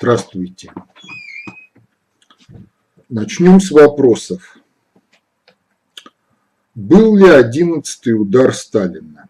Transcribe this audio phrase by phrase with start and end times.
[0.00, 0.72] Здравствуйте.
[3.10, 4.58] Начнем с вопросов.
[6.74, 9.26] Был ли одиннадцатый удар Сталина?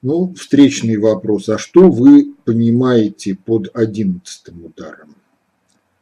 [0.00, 1.50] Ну, встречный вопрос.
[1.50, 5.14] А что вы понимаете под одиннадцатым ударом?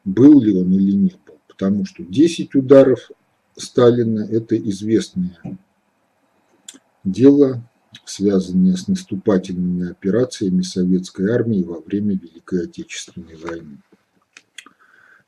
[0.05, 1.39] Был ли он или не был?
[1.49, 3.11] Потому что 10 ударов
[3.57, 5.41] Сталина– это известное
[7.03, 7.69] дело,
[8.05, 13.79] связанные с наступательными операциями советской армии во время Великой Отечественной войны.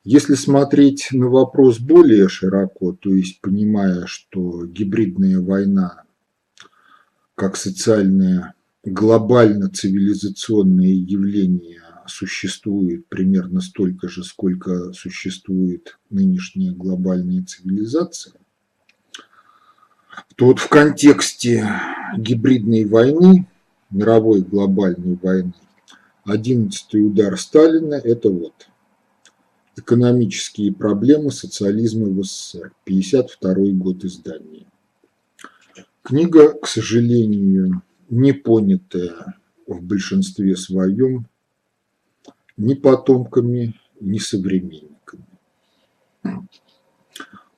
[0.05, 6.03] Если смотреть на вопрос более широко, то есть понимая, что гибридная война
[7.35, 8.53] как социальное
[8.85, 18.35] глобально-цивилизационное явление существует примерно столько же, сколько существует нынешняя глобальная цивилизация,
[20.37, 21.67] то вот в контексте
[22.19, 23.49] гибридной войны,
[23.91, 25.55] мировой глобальной войны,
[26.25, 28.69] одиннадцатый удар Сталина– это вот
[29.77, 34.67] экономические проблемы социализма в СССР, 52 год издания.
[36.03, 41.27] Книга, к сожалению, не понятая в большинстве своем
[42.57, 45.25] ни потомками, ни современниками.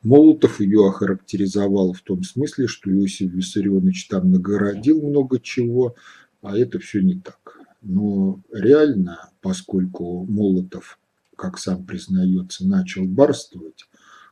[0.03, 5.97] Молотов ее охарактеризовал в том смысле, что Иосиф Виссарионович там нагородил много чего,
[6.43, 7.59] а это все не так.
[7.83, 11.01] Но реально, поскольку Молотов,
[11.37, 13.85] как сам признается, начал барствовать,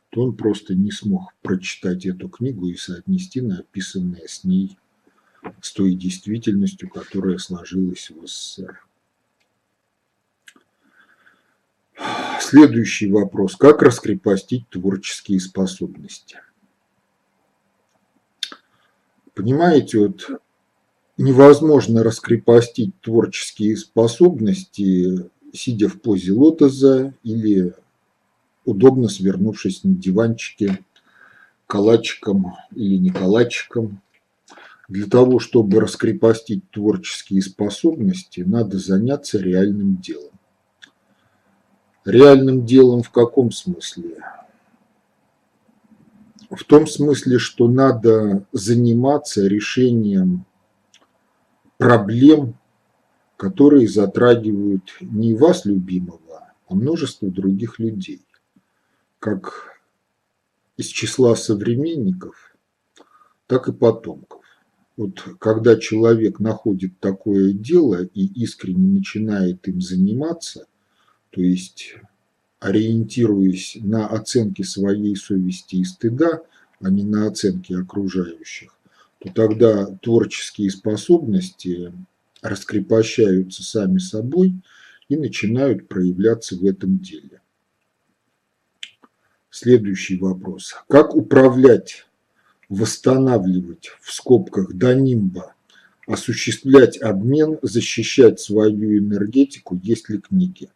[0.09, 4.77] то он просто не смог прочитать эту книгу и соотнести написанное с ней
[5.61, 8.81] с той действительностью, которая сложилась в СССР.
[12.41, 13.55] Следующий вопрос.
[13.55, 16.39] Как раскрепостить творческие способности?
[19.33, 20.41] Понимаете, вот
[21.17, 27.73] невозможно раскрепостить творческие способности, сидя в позе лотоза или
[28.65, 30.79] удобно свернувшись на диванчике
[31.67, 34.01] калачиком или не калачиком.
[34.87, 40.31] Для того, чтобы раскрепостить творческие способности, надо заняться реальным делом.
[42.03, 44.23] Реальным делом в каком смысле?
[46.51, 50.45] В том смысле, что надо заниматься решением
[51.77, 52.55] проблем,
[53.37, 58.21] которые затрагивают не вас, любимого, а множество других людей,
[59.19, 59.79] как
[60.77, 62.55] из числа современников,
[63.47, 64.41] так и потомков.
[64.97, 70.67] Вот когда человек находит такое дело и искренне начинает им заниматься–
[71.35, 71.95] то есть
[72.61, 76.43] ориентируясь на оценки своей совести и стыда,
[76.79, 78.73] а не на оценки окружающих,
[79.19, 81.91] то тогда творческие способности
[82.45, 84.55] раскрепощаются сами собой
[85.09, 87.41] и начинают проявляться в этом деле.
[89.49, 90.75] Следующий вопрос.
[90.87, 92.05] Как управлять,
[92.69, 95.55] восстанавливать в скобках до нимба,
[96.07, 100.69] осуществлять обмен, защищать свою энергетику, есть ли книги?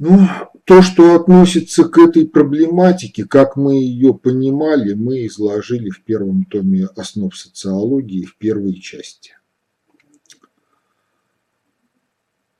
[0.00, 0.26] Ну,
[0.64, 6.86] то, что относится к этой проблематике, как мы ее понимали, мы изложили в первом томе
[6.96, 9.32] основ социологии в первой части.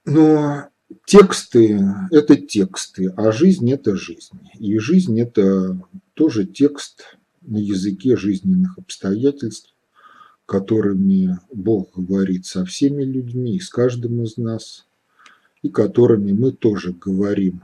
[0.04, 0.68] Но
[1.06, 1.80] тексты–
[2.10, 4.38] это тексты, а жизнь– это жизнь.
[4.58, 5.80] И жизнь– это
[6.12, 9.74] тоже текст на языке жизненных обстоятельств,
[10.44, 14.84] которыми Бог говорит со всеми людьми с каждым из нас–
[15.62, 17.62] и которыми мы тоже говорим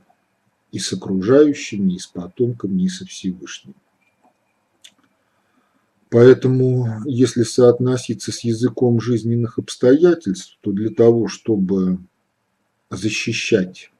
[0.72, 3.74] и с окружающими, и с потомками, и со Всевышним.
[6.10, 11.98] Поэтому, если соотноситься с языком жизненных обстоятельств, то для того, чтобы
[12.90, 13.90] защищать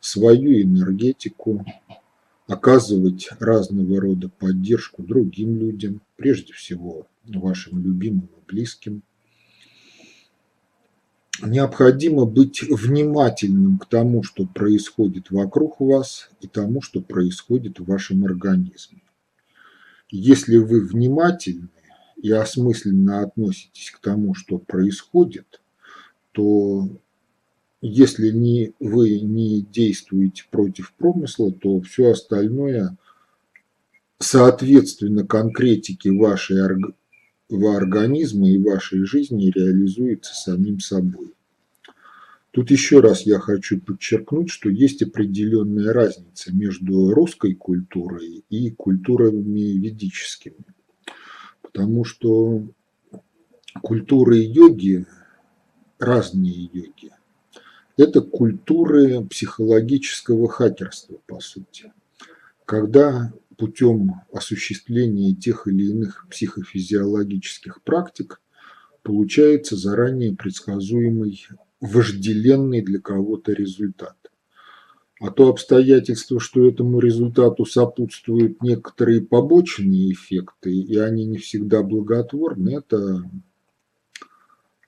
[0.00, 1.64] свою энергетику,
[2.46, 9.02] оказывать разного рода поддержку другим людям, прежде всего вашим любимым и близким,
[11.42, 18.24] необходимо быть внимательным к тому, что происходит вокруг вас и тому, что происходит в вашем
[18.24, 19.02] организме.
[20.10, 21.68] Если вы внимательны
[22.16, 25.60] и осмысленно относитесь к тому, что происходит,
[26.32, 26.88] то
[27.80, 32.96] если не, вы не действуете против промысла, то все остальное
[34.18, 36.64] соответственно конкретике вашей
[37.50, 41.34] организма и вашей жизни реализуется самим собой.
[42.50, 49.78] Тут еще раз я хочу подчеркнуть, что есть определенная разница между русской культурой и культурами
[49.78, 50.64] ведическими.
[51.62, 52.66] Потому что
[53.82, 55.06] культуры йоги,
[55.98, 57.12] разные йоги,
[57.96, 61.92] это культуры психологического хакерства, по сути.
[62.64, 68.40] Когда путем осуществления тех или иных психофизиологических практик
[69.02, 71.46] получается заранее предсказуемый
[71.80, 74.16] вожделенный для кого-то результат.
[75.20, 82.76] А то обстоятельство, что этому результату сопутствуют некоторые побочные эффекты, и они не всегда благотворны,
[82.76, 83.28] это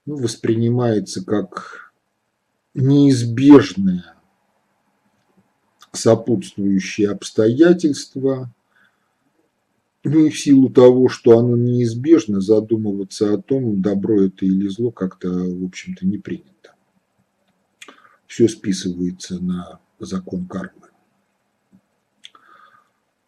[0.06, 1.92] ну, воспринимается как
[2.74, 4.14] неизбежное
[5.92, 8.54] сопутствующие обстоятельства,
[10.04, 14.90] ну и в силу того, что оно неизбежно, задумываться о том, добро это или зло,
[14.90, 16.50] как-то, в общем-то, не принято
[18.30, 20.86] все списывается на закон кармы.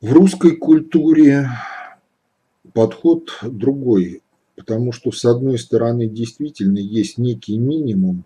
[0.01, 1.49] В русской культуре
[2.73, 4.23] подход другой,
[4.55, 8.25] потому что с одной стороны действительно есть некий минимум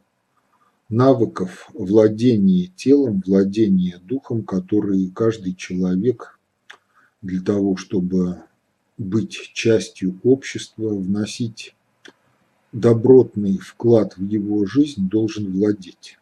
[0.91, 6.36] навыков владения телом, владения духом, которые каждый человек
[7.23, 8.43] для того, чтобы
[8.99, 11.75] быть частью общества, вносить
[12.73, 16.19] добротный вклад в его жизнь, должен владеть.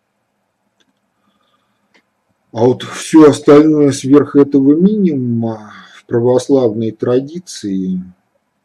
[2.52, 8.00] А вот все остальное сверх этого минимума в православной традиции,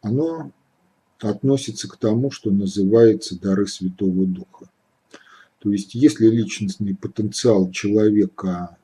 [0.00, 0.52] оно
[1.18, 4.70] относится к тому, что называется дары Святого Духа.
[5.58, 8.76] То есть, если личностный потенциал человека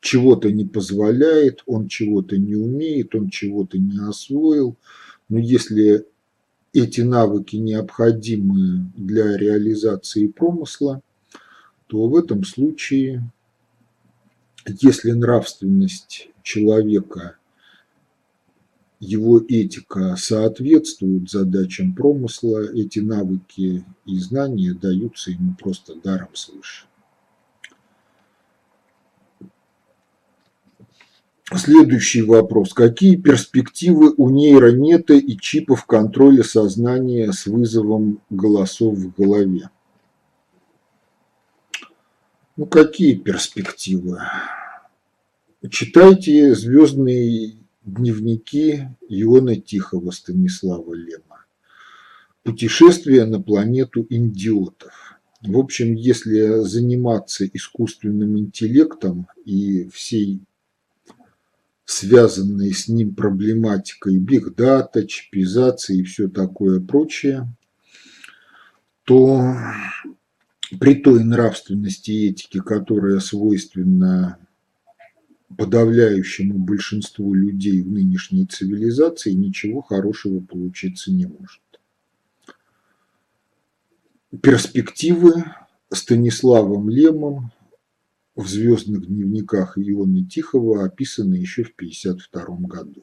[0.00, 4.76] чего-то не позволяет, он чего-то не умеет, он чего-то не освоил,
[5.28, 6.06] но если
[6.72, 11.00] эти навыки необходимы для реализации промысла,
[11.86, 13.22] то в этом случае
[14.80, 17.36] если нравственность человека,
[18.98, 26.86] его этика соответствуют задачам промысла, эти навыки и знания даются ему просто даром свыше.
[31.54, 32.74] Следующий вопрос.
[32.74, 39.70] Какие перспективы у нейронета и чипов контроля сознания с вызовом голосов в голове?
[42.56, 44.18] Ну, какие перспективы?
[45.70, 47.54] Читайте «Звездные
[47.84, 51.44] дневники» Иона Тихого Станислава Лема.
[52.42, 55.20] Путешествие на планету индиотов.
[55.42, 60.40] В общем, если заниматься искусственным интеллектом и всей
[61.86, 67.48] связанной с ним проблематикой бигдата, чипизации и все такое прочее,
[69.04, 69.54] то
[70.80, 74.38] при той нравственности и этике, которая свойственна
[75.56, 81.62] подавляющему большинству людей в нынешней цивилизации, ничего хорошего получиться не может.
[84.42, 85.44] Перспективы
[85.92, 87.52] Станиславом Лемом
[88.36, 93.02] в «Звездных дневниках» Ионы Тихого описаны еще в 1952 году.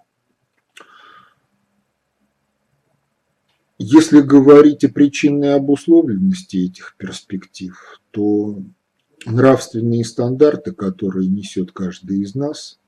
[3.79, 7.75] Если говорить о причинной обусловленности этих перспектив,
[8.11, 8.61] то
[9.25, 12.79] нравственные стандарты, которые несет каждый из нас,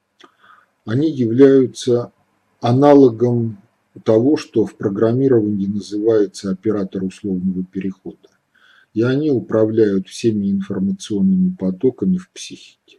[0.86, 2.14] они являются
[2.62, 3.58] аналогом
[4.04, 8.30] того, что в программировании называется оператор условного перехода.
[8.96, 12.98] И они управляют всеми информационными потоками в психике.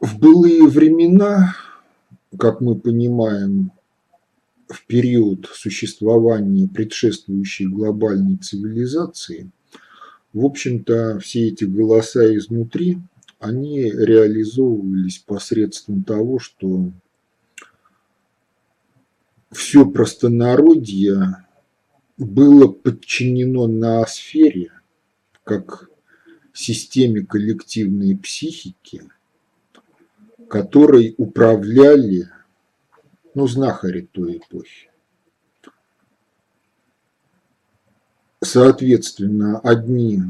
[0.00, 1.54] В былые времена
[2.36, 3.72] как мы понимаем,
[4.68, 9.50] в период существования предшествующей глобальной цивилизации,
[10.34, 12.98] в общем-то, все эти голоса изнутри,
[13.38, 16.92] они реализовывались посредством того, что
[19.50, 21.46] все простонародье
[22.16, 24.72] было подчинено ноосфере,
[25.44, 25.90] как
[26.52, 29.02] системе коллективной психики–
[30.48, 32.30] которой управляли
[33.34, 34.90] ну, знахари той эпохи.
[38.40, 40.22] Соответственно, одни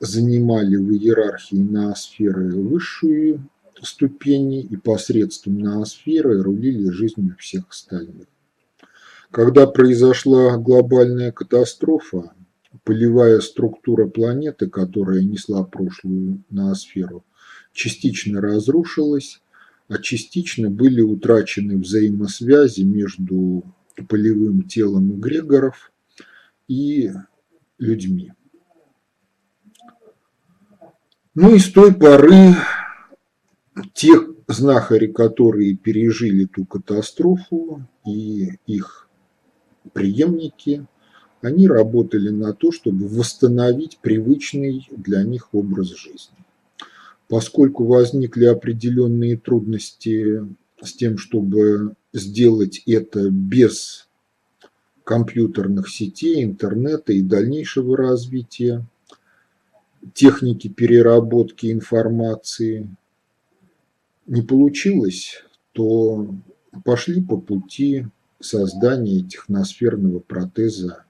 [0.00, 3.48] занимали в иерархии ноосферы высшую
[3.82, 8.26] ступени и посредством ноосферы рулили жизнью всех остальных.
[9.30, 12.32] Когда произошла глобальная катастрофа,
[12.84, 17.24] полевая структура планеты, которая несла прошлую ноосферу,
[17.72, 19.42] частично разрушилась,
[19.88, 23.64] а частично были утрачены взаимосвязи между
[24.08, 25.92] полевым телом эгрегоров
[26.66, 27.10] и
[27.78, 28.32] людьми.
[31.34, 32.54] Ну и с той поры
[33.92, 34.14] те
[34.46, 39.07] знахари, которые пережили ту катастрофу, и их
[39.92, 40.86] преемники,
[41.40, 46.36] они работали на то, чтобы восстановить привычный для них образ жизни.
[47.28, 50.44] Поскольку возникли определенные трудности
[50.82, 54.08] с тем, чтобы сделать это без
[55.04, 58.84] компьютерных сетей, интернета и дальнейшего развития,
[60.14, 62.88] техники переработки информации
[64.26, 65.42] не получилось,
[65.72, 66.34] то
[66.84, 68.06] пошли по пути
[68.40, 71.04] создания техносферного протеза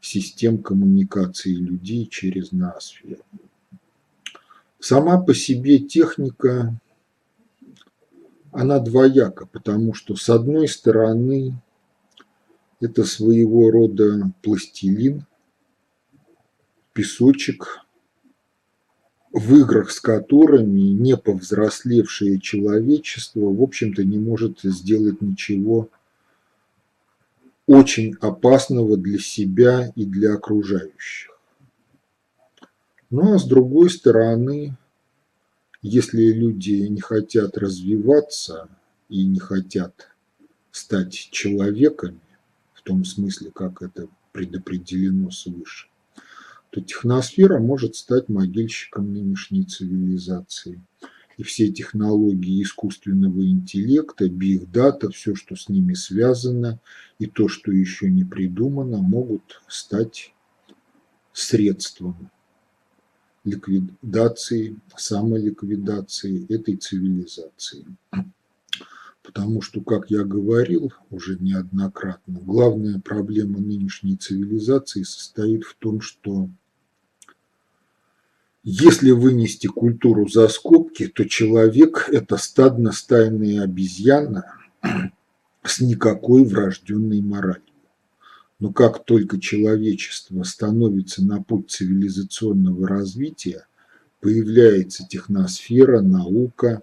[0.00, 3.22] систем коммуникации людей через ноосферу.
[4.80, 6.74] Сама по себе техника,
[8.50, 11.54] она двояка, потому что с одной стороны
[12.80, 15.24] это своего рода пластилин,
[16.92, 17.78] песочек,
[19.32, 25.88] в играх с которыми не повзрослевшее человечество, в общем-то, не может сделать ничего
[27.66, 31.30] очень опасного для себя и для окружающих.
[33.10, 34.76] Ну а с другой стороны,
[35.82, 38.68] если люди не хотят развиваться
[39.08, 40.08] и не хотят
[40.70, 42.20] стать человеками,
[42.72, 45.88] в том смысле, как это предопределено свыше,
[46.70, 50.80] то техносфера может стать могильщиком нынешней цивилизации.
[51.38, 56.80] И все технологии искусственного интеллекта, биг-дата, все, что с ними связано,
[57.18, 60.34] и то, что еще не придумано, могут стать
[61.32, 62.30] средством
[63.44, 67.84] ликвидации, самоликвидации этой цивилизации.
[69.22, 76.50] Потому что, как я говорил уже неоднократно, главная проблема нынешней цивилизации состоит в том, что
[78.64, 84.44] если вынести культуру за скобки, то человек– это стадно-стайная обезьяна
[85.64, 87.62] с никакой врожденной моралью.
[88.60, 93.66] Но как только человечество становится на путь цивилизационного развития,
[94.20, 96.82] появляется техносфера, наука,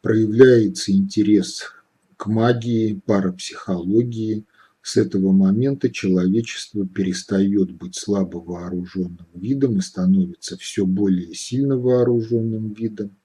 [0.00, 1.70] проявляется интерес
[2.16, 4.44] к магии, парапсихологии,
[4.82, 12.72] с этого момента человечество перестает быть слабо вооруженным видом и становится все более сильно вооруженным
[12.72, 13.16] видом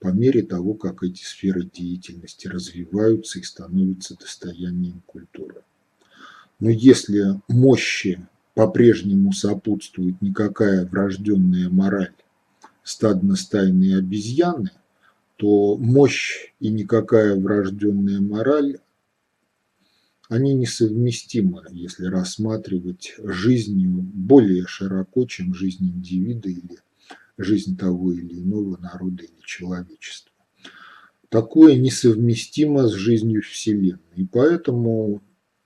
[0.00, 5.62] по мере того, как эти сферы деятельности развиваются и становятся достоянием культуры.
[6.58, 12.14] Но если мощи по-прежнему сопутствует никакая врожденная мораль
[12.82, 14.70] стадно-стайные обезьяны,
[15.36, 18.78] то мощь и никакая врожденная мораль
[20.28, 26.78] они несовместимы, если рассматривать жизнь более широко, чем жизнь индивида или
[27.36, 30.32] жизнь того или иного народа или человечества.
[31.28, 33.98] Такое несовместимо с жизнью Вселенной.
[34.14, 35.20] И поэтому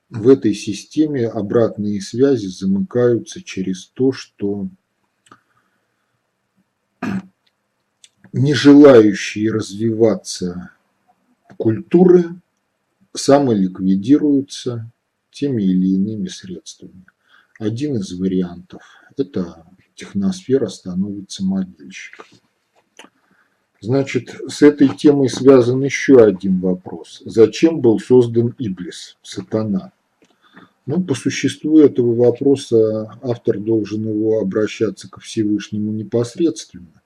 [0.08, 4.68] в этой системе обратные связи замыкаются через то, что
[8.32, 10.70] не желающие развиваться
[11.58, 12.30] культуры
[13.14, 14.90] самоликвидируются
[15.30, 17.04] теми или иными средствами.
[17.58, 18.82] Один из вариантов–
[19.16, 22.26] это техносфера становится могильщиком.
[23.80, 27.22] Значит, с этой темой связан еще один вопрос.
[27.24, 29.92] Зачем был создан Иблис, сатана?
[30.86, 36.97] Ну, по существу этого вопроса автор должен его обращаться ко Всевышнему непосредственно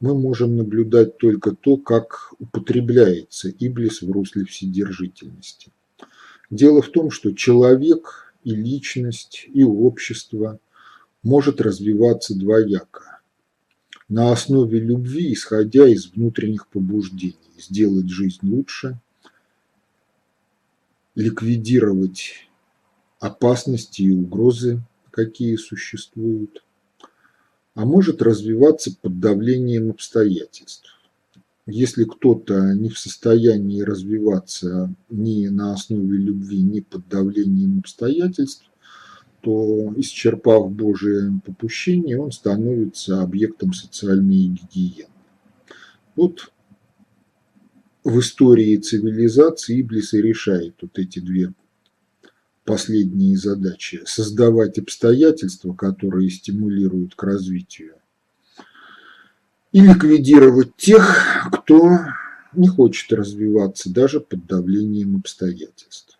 [0.00, 5.70] мы можем наблюдать только то, как употребляется Иблис в русле вседержительности.
[6.50, 10.60] Дело в том, что человек и личность, и общество
[11.22, 13.20] может развиваться двояко.
[14.08, 19.00] На основе любви, исходя из внутренних побуждений, сделать жизнь лучше,
[21.16, 22.48] ликвидировать
[23.18, 26.62] опасности и угрозы, какие существуют,
[27.76, 30.98] а может развиваться под давлением обстоятельств.
[31.66, 38.64] Если кто-то не в состоянии развиваться ни на основе любви, ни под давлением обстоятельств,
[39.42, 45.10] то, исчерпав Божие попущение, он становится объектом социальной гигиены.
[46.16, 46.50] Вот
[48.04, 51.52] в истории цивилизации Иблис и решает вот эти две
[52.66, 57.94] последние задачи– создавать обстоятельства, которые стимулируют к развитию,
[59.72, 62.00] и ликвидировать тех, кто
[62.52, 66.18] не хочет развиваться даже под давлением обстоятельств.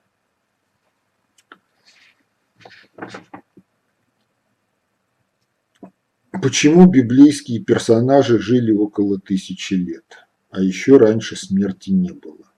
[6.31, 12.53] Почему библейские персонажи жили около тысячи лет, а еще раньше смерти не было?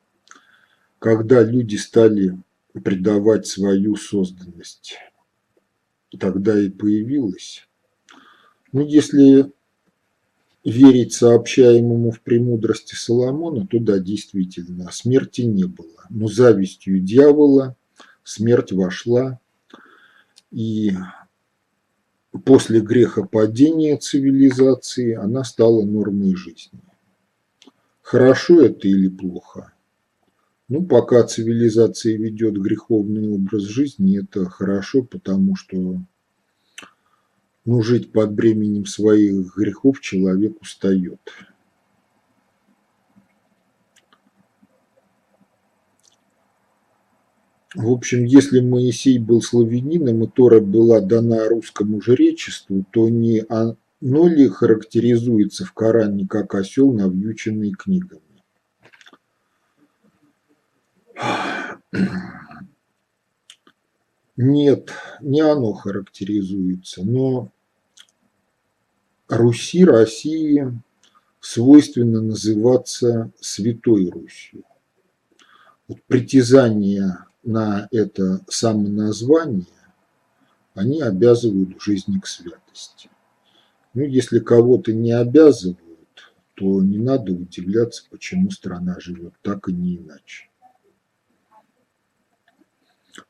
[0.99, 2.37] Когда люди стали
[2.79, 4.97] предавать свою созданность,
[6.19, 7.69] тогда и появилась.
[8.73, 9.53] Ну, если
[10.65, 16.05] верить сообщаемому в премудрости Соломона, то да, действительно, смерти не было.
[16.11, 17.77] Но завистью дьявола
[18.25, 19.41] смерть вошла,
[20.51, 20.93] и
[22.45, 26.81] после греха падения цивилизации она стала нормой жизни.
[28.03, 29.73] Хорошо это или плохо?
[30.69, 36.03] Ну, пока цивилизация ведет греховный образ жизни, это хорошо, потому что
[37.65, 41.21] ну, жить под бременем своих грехов человек устает.
[47.75, 54.29] В общем, если Моисей был славянином и Тора была дана русскому жречеству, то не оно
[54.29, 58.28] ли характеризуется в Коране как осел, навьюченный книгами?
[64.37, 67.51] Нет, не оно характеризуется, но
[69.29, 70.81] Руси, России
[71.41, 74.65] свойственно называться Святой Русью.
[75.87, 79.67] Вот притязания на это самоназвание,
[80.75, 83.11] они обязывают в жизни к святости.
[83.95, 85.79] Ну, если кого-то не обязывают,
[86.55, 90.48] то не надо удивляться, почему страна живет так и не иначе.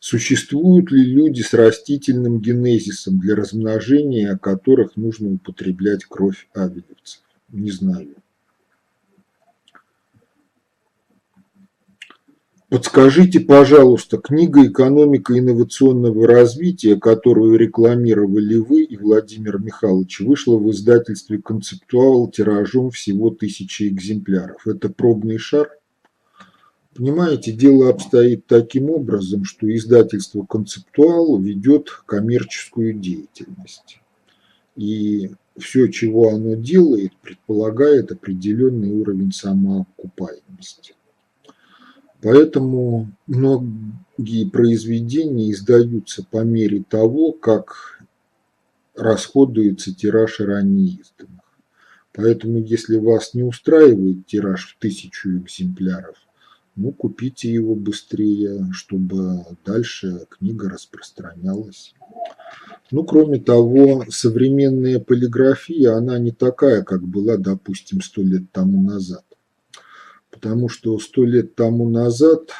[0.00, 7.22] Существуют ли люди с растительным генезисом, для размножения которых нужно употреблять кровь авелевцев?
[7.48, 8.14] Не знаю.
[12.70, 21.40] Подскажите, пожалуйста, книга «Экономика инновационного развития», которую рекламировали вы и Владимир Михайлович, вышла в издательстве
[21.40, 24.66] «Концептуал» тиражом всего тысячи экземпляров.
[24.66, 25.77] Это пробный шар?
[26.98, 34.00] Понимаете, дело обстоит таким образом, что издательство «Концептуал» ведет коммерческую деятельность.
[34.74, 40.96] И все, чего оно делает, предполагает определенный уровень самоокупаемости.
[42.20, 48.02] Поэтому многие произведения издаются по мере того, как
[48.96, 51.44] расходуется тираж ранее изданных.
[52.12, 56.16] Поэтому, если вас не устраивает тираж в тысячу экземпляров,
[56.78, 61.94] ну, купите его быстрее, чтобы дальше книга распространялась.
[62.90, 69.24] Ну, кроме того, современная полиграфия, она не такая, как была, допустим, сто лет тому назад
[70.38, 72.52] потому что сто лет тому назад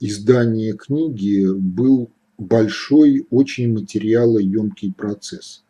[0.00, 5.64] издание книги был большой, очень материалоемкий процесс.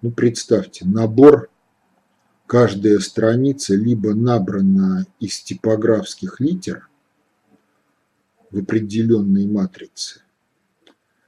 [0.00, 1.50] Ну, представьте, набор,
[2.46, 6.88] каждая страница либо набрана из типографских литер
[8.56, 10.22] в определенной матрице,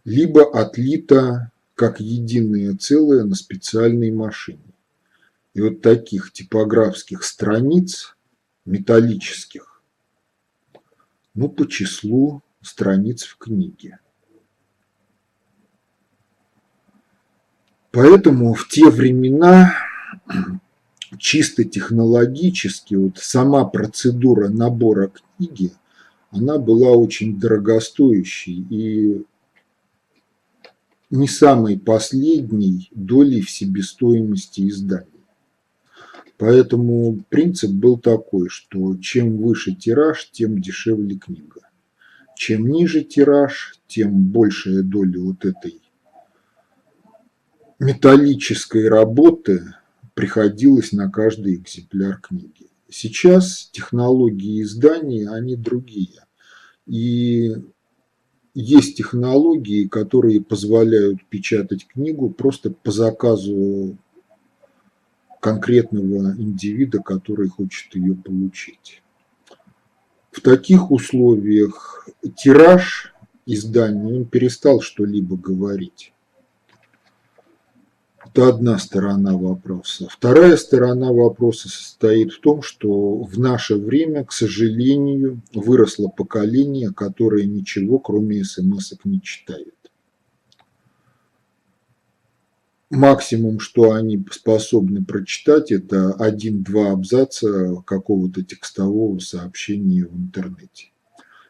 [0.04, 4.72] либо отлита как единое целое на специальной машине.
[5.52, 8.16] И вот таких типографских страниц
[8.64, 9.82] металлических,
[11.34, 13.98] ну, по числу страниц в книге.
[17.90, 19.74] Поэтому в те времена
[21.18, 25.74] чисто технологически вот сама процедура набора книги,
[26.30, 29.24] она была очень дорогостоящей и
[31.10, 35.06] не самой последней долей в себестоимости издания.
[36.36, 41.62] Поэтому принцип был такой, что чем выше тираж, тем дешевле книга.
[42.36, 45.80] Чем ниже тираж, тем большая доля вот этой
[47.80, 49.74] металлической работы
[50.14, 52.67] приходилось на каждый экземпляр книги.
[52.90, 56.24] Сейчас технологии издания, они другие.
[56.86, 57.54] И
[58.54, 63.98] есть технологии, которые позволяют печатать книгу просто по заказу
[65.40, 69.02] конкретного индивида, который хочет ее получить.
[70.30, 76.12] В таких условиях тираж издания, он перестал что-либо говорить.
[78.30, 80.06] Это одна сторона вопроса.
[80.10, 87.46] Вторая сторона вопроса состоит в том, что в наше время, к сожалению, выросло поколение, которое
[87.46, 89.74] ничего, кроме смс не читает.
[92.90, 100.92] Максимум, что они способны прочитать, это один-два абзаца какого-то текстового сообщения в интернете.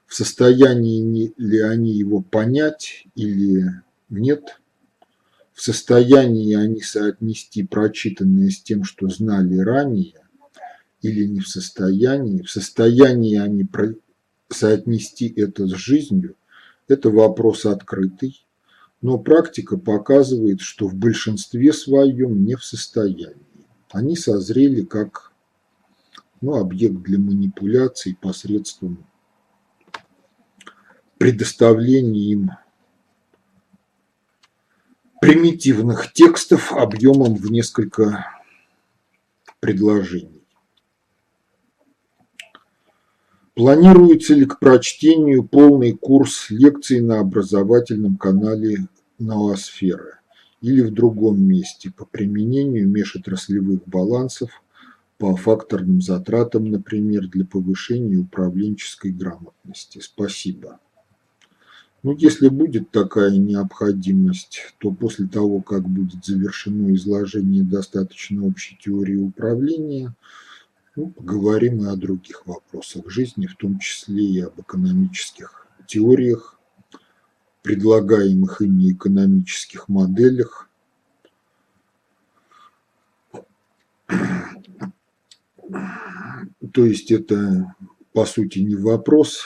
[0.06, 3.66] В состоянии ли они его понять или
[4.08, 4.60] нет,
[5.58, 10.14] в состоянии они соотнести прочитанное с тем, что знали ранее,
[11.02, 13.66] или не в состоянии, в состоянии они
[14.48, 16.36] соотнести это с жизнью,
[16.86, 18.46] это вопрос открытый,
[19.02, 23.34] но практика показывает, что в большинстве своем не в состоянии.
[23.90, 25.32] Они созрели как
[26.40, 29.04] ну, объект для манипуляций посредством
[31.18, 32.50] предоставления им
[35.20, 38.26] примитивных текстов объемом в несколько
[39.61, 40.42] предложений.
[43.54, 48.87] Планируется ли к прочтению полный курс лекций на образовательном канале
[49.18, 50.20] «Ноосфера»
[50.61, 54.50] или в другом месте по применению межотраслевых балансов
[55.16, 59.98] по факторным затратам, например, для повышения управленческой грамотности?
[59.98, 60.78] Спасибо.
[62.04, 69.16] Ну, если будет такая необходимость, то после того, как будет завершено изложение достаточно общей теории
[69.16, 70.14] управления,
[70.94, 76.61] ну, поговорим и о других вопросах жизни, в том числе и об экономических теориях,
[77.62, 80.68] предлагаемых ими экономических моделях.
[86.72, 87.74] То есть это,
[88.12, 89.44] по сути, не вопрос,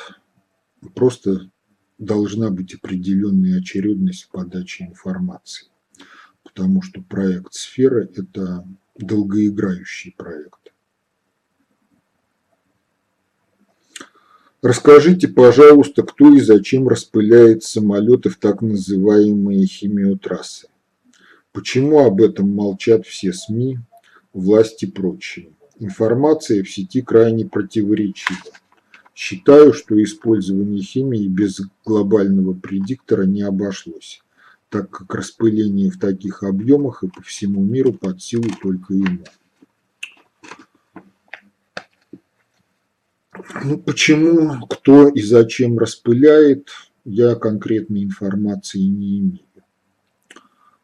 [0.95, 1.51] просто
[2.05, 5.69] должна быть определенная очередность в подаче информации,
[6.43, 8.67] потому что проект «Сфера»– это
[8.99, 10.73] долгоиграющий проект.
[14.61, 20.69] Расскажите, пожалуйста, кто и зачем распыляет самолеты в так называемые химиотрассы?
[21.53, 23.79] Почему об этом молчат все СМИ,
[24.33, 25.53] власти и прочие?
[25.79, 28.39] Информация в сети крайне противоречива.
[29.15, 34.23] Считаю, что использование химии без глобального предиктора не обошлось,
[34.71, 39.25] так как распыление в таких объемах и по всему миру под силу только ему.
[43.65, 46.69] Ну, почему, кто и зачем распыляет,
[47.05, 49.41] я конкретной информации не имею.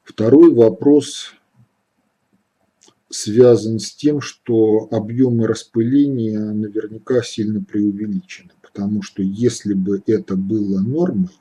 [0.03, 1.33] Второй вопрос
[3.11, 10.81] связан с тем, что объемы распыления наверняка сильно преувеличены, потому что если бы это было
[10.81, 11.37] нормой,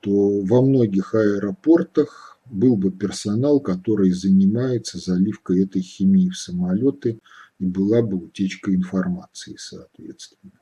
[0.00, 7.20] то во многих аэропортах был бы персонал, который занимается заливкой этой химии в самолеты,
[7.58, 10.52] и была бы утечка информации, соответственно.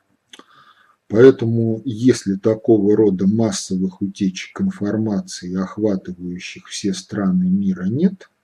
[1.07, 8.31] Поэтому, если такого рода массовых утечек информации, охватывающих все страны мира, нет–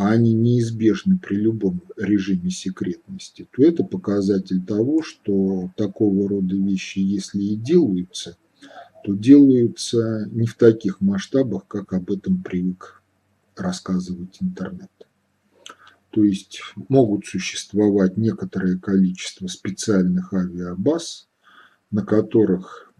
[0.00, 7.00] а они неизбежны при любом режиме секретности, то это показатель того, что такого рода вещи,
[7.00, 8.38] если и делаются,
[9.04, 13.02] то делаются не в таких масштабах, как об этом привык
[13.56, 14.90] рассказывать интернет.
[16.08, 21.28] То есть могут существовать некоторое количество специальных авиабаз,
[21.90, 22.90] на которых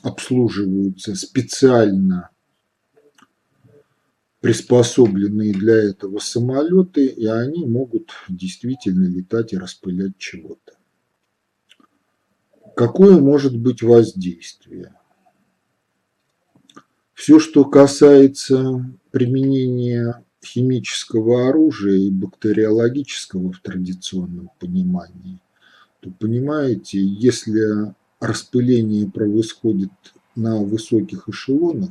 [0.00, 2.30] обслуживаются специально
[4.46, 10.74] приспособленные для этого самолеты, и они могут действительно летать и распылять чего-то.
[12.76, 14.94] Какое может быть воздействие?
[17.12, 25.40] Все, что касается применения химического оружия и бактериологического в традиционном понимании,
[25.98, 29.90] то понимаете, если распыление происходит
[30.36, 31.90] на высоких эшелонах,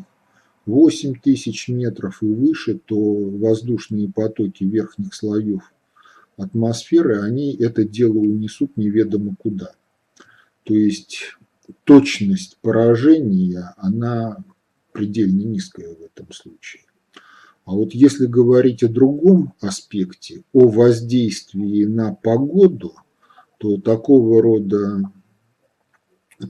[0.65, 5.71] 8 тысяч метров и выше, то воздушные потоки верхних слоев
[6.38, 9.71] атмосферы, они это дело унесут неведомо куда.
[10.63, 11.38] То есть
[11.84, 14.43] точность поражения, она
[14.91, 16.84] предельно низкая в этом случае.
[17.65, 22.93] А вот если говорить о другом аспекте, о воздействии на погоду,
[23.58, 25.12] то такого рода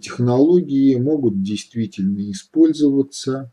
[0.01, 3.51] технологии могут действительно использоваться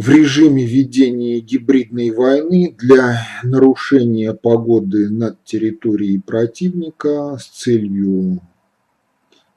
[0.00, 8.40] в режиме ведения гибридной войны для нарушения погоды над территорией противника с целью,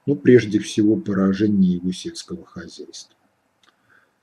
[0.06, 3.15] ну, прежде всего, поражения его сельского хозяйства.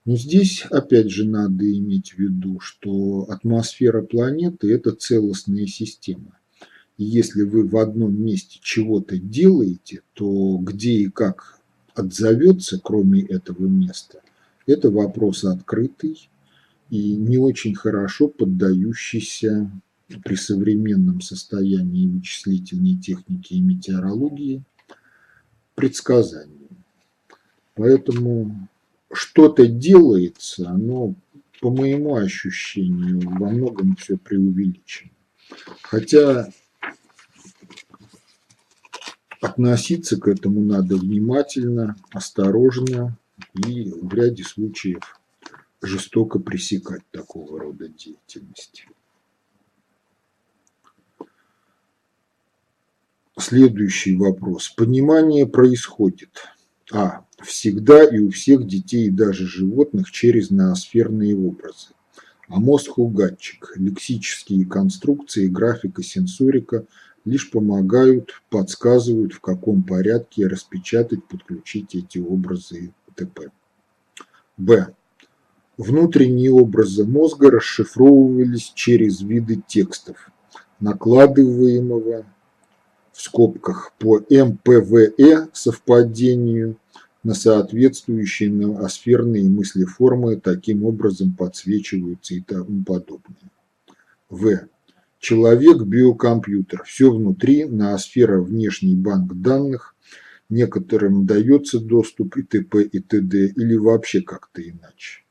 [0.05, 6.39] Но здесь опять же надо иметь в виду, что атмосфера планеты– это целостная система.
[6.99, 11.61] И если вы в одном месте чего-то делаете, то где и как
[11.95, 14.21] отзовется, кроме этого места,
[14.67, 16.29] это вопрос открытый
[16.91, 19.71] и не очень хорошо поддающийся
[20.25, 24.63] при современном состоянии вычислительной техники и метеорологии
[25.75, 26.69] предсказанию.
[27.75, 28.69] Поэтому
[29.13, 31.15] что-то делается, но
[31.61, 35.11] по моему ощущению во многом все преувеличено.
[35.83, 36.51] Хотя
[39.41, 43.17] относиться к этому надо внимательно, осторожно
[43.55, 45.21] и в ряде случаев
[45.83, 48.85] жестоко пресекать такого рода деятельности.
[53.39, 54.69] Следующий вопрос.
[54.69, 56.31] Понимание происходит.
[56.93, 57.25] А.
[57.43, 61.89] Всегда и у всех детей и даже животных через ноосферные образы.
[62.49, 66.85] А мозг угадчик, лексические конструкции, графика, сенсорика
[67.25, 73.51] лишь помогают, подсказывают, в каком порядке распечатать, подключить эти образы т.п.
[74.57, 74.95] Б.
[75.77, 80.31] Внутренние образы мозга расшифровывались через виды текстов,
[80.79, 82.27] накладываемого
[83.13, 86.77] в скобках по МПВЭ совпадению
[87.23, 93.51] на соответствующие ноосферные мыслеформы, таким образом подсвечиваются и тому подобное.
[94.29, 94.61] В.
[95.19, 96.83] Человек– биокомпьютер.
[96.85, 99.90] Все внутри, ноосфера– внешний банк данных,
[100.51, 102.83] некоторым дается доступ и т.п.
[102.83, 103.47] и т.д.
[103.57, 105.25] или вообще как-то иначе.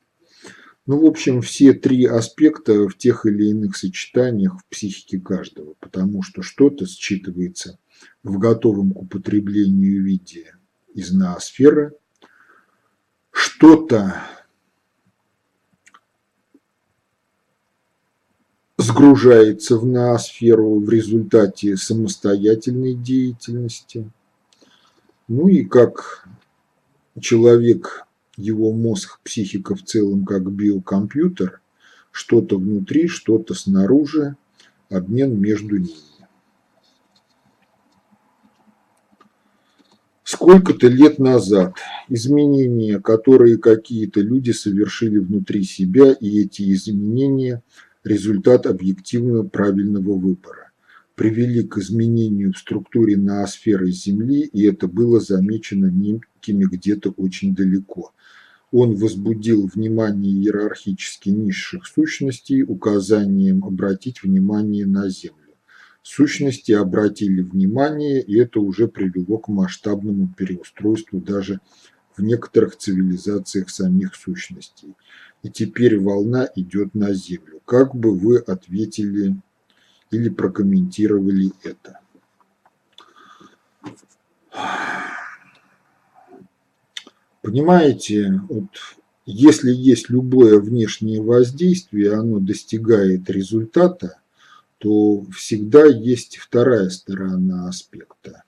[0.85, 6.23] Ну, в общем, все три аспекта в тех или иных сочетаниях в психике каждого, потому
[6.23, 7.77] что что-то считывается
[8.23, 10.55] в готовом к употреблению виде
[10.95, 11.93] из ноосферы,
[13.29, 14.15] что-то
[18.77, 24.09] сгружается в ноосферу в результате самостоятельной деятельности.
[25.29, 26.27] Ну и как
[27.21, 31.61] человек, его мозг, психика в целом как биокомпьютер,
[32.11, 34.35] что-то внутри, что-то снаружи,
[34.89, 35.93] обмен между ними.
[40.23, 41.75] Сколько-то лет назад
[42.07, 47.63] изменения, которые какие-то люди совершили внутри себя, и эти изменения–
[48.03, 50.68] результат объективно правильного выбора,
[51.19, 58.13] привели к изменению в структуре ноосферы Земли, и это было замечено некими где-то очень далеко.
[58.71, 65.35] Он возбудил внимание иерархически низших сущностей указанием обратить внимание на Землю
[66.09, 71.59] сущности обратили внимание, и это уже привело к масштабному переустройству даже
[72.15, 74.95] в некоторых цивилизациях самих сущностей.
[75.43, 77.61] И теперь волна идет на Землю.
[77.65, 79.35] Как бы вы ответили
[80.11, 81.99] или прокомментировали это?
[87.41, 88.67] Понимаете, вот
[89.25, 94.19] если есть любое внешнее воздействие, оно достигает результата,
[94.79, 98.43] то всегда есть вторая сторона аспекта.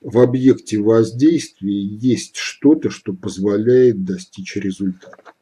[0.00, 5.32] В объекте воздействия есть что-то, что позволяет достичь результата.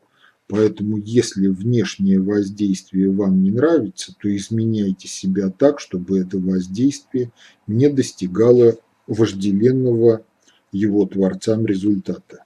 [0.48, 7.32] Поэтому если внешнее воздействие вам не нравится, то изменяйте себя так, чтобы это воздействие
[7.66, 8.76] не достигало
[9.08, 10.24] вожделенного
[10.70, 12.44] его творцам результата.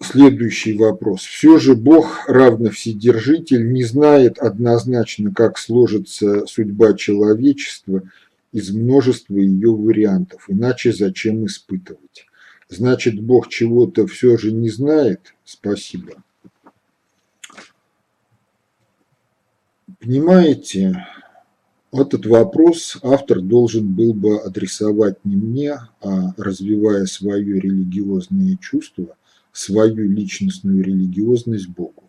[0.00, 1.20] Следующий вопрос.
[1.20, 8.02] Все же Бог, равно Вседержитель, не знает однозначно, как сложится судьба человечества
[8.52, 12.27] из множества ее вариантов, иначе зачем испытывать?
[12.68, 15.34] Значит, Бог чего-то все же не знает?
[15.44, 16.22] Спасибо.
[20.00, 21.06] Понимаете,
[21.92, 29.16] этот вопрос автор должен был бы адресовать не мне, а развивая свое религиозное чувство–
[29.58, 32.04] свою личностную религиозность Богу.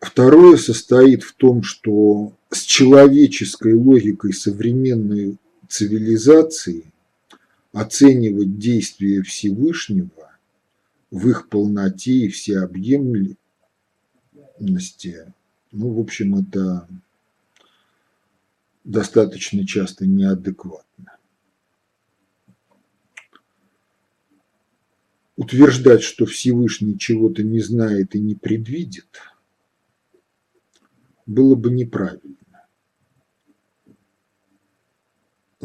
[0.00, 5.36] Второе состоит в том, что с человеческой логикой современной
[5.68, 6.92] цивилизации
[7.72, 10.36] оценивать действия Всевышнего
[11.10, 13.36] в их полноте и всеобъемлемости,
[15.72, 16.88] ну, в общем, это
[18.84, 21.14] достаточно часто неадекватно.
[25.36, 29.20] утверждать, что Всевышний чего-то не знает и не предвидит,
[31.26, 32.36] было бы неправильно.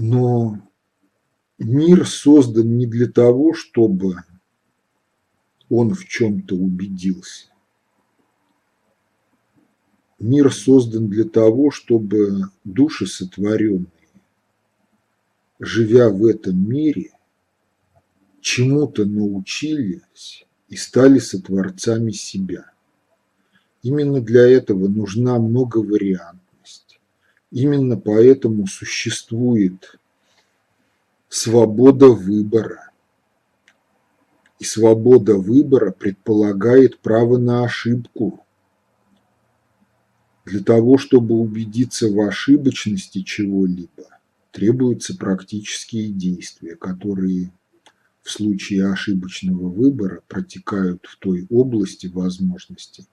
[0.01, 0.57] Но
[1.57, 4.15] мир создан не для того, чтобы
[5.69, 7.47] он в чем-то убедился.
[10.17, 13.87] Мир создан для того, чтобы души сотворенные,
[15.59, 17.11] живя в этом мире,
[18.39, 22.71] чему-то научились и стали сотворцами себя.
[23.83, 26.48] Именно для этого нужна многовариантность.
[27.51, 29.99] Именно поэтому существует
[31.29, 32.91] свобода выбора.
[34.59, 38.45] И свобода выбора предполагает право на ошибку.
[40.45, 44.19] Для того, чтобы убедиться в ошибочности чего-либо,
[44.51, 47.51] требуются практические действия, которые
[48.21, 53.05] в случае ошибочного выбора протекают в той области возможностей,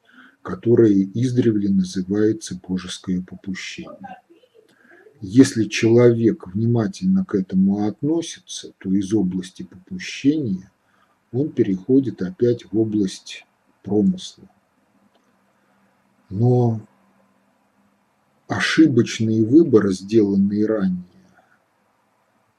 [0.42, 4.18] которая издревле называется божеское попущение.
[5.20, 10.70] Если человек внимательно к этому относится, то из области попущения
[11.32, 13.46] он переходит опять в область
[13.82, 14.48] промысла.
[16.28, 16.80] Но
[18.48, 21.04] ошибочный выбор, сделанный ранее,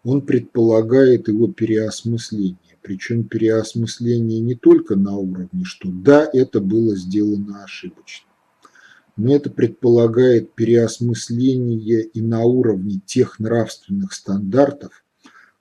[0.03, 2.57] он предполагает его переосмысление.
[2.81, 8.29] Причем переосмысление не только на уровне, что да, это было сделано ошибочно,
[9.17, 15.03] но это предполагает переосмысление и на уровне тех нравственных стандартов,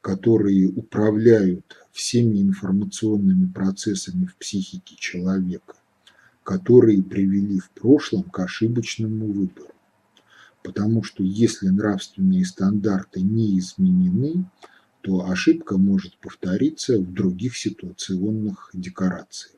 [0.00, 5.74] которые управляют всеми информационными процессами в психике человека,
[6.44, 9.72] которые привели в прошлом к ошибочному выбору
[10.66, 14.50] потому что если нравственные стандарты не изменены,
[15.00, 19.54] то ошибка может повториться в других ситуационных декорациях.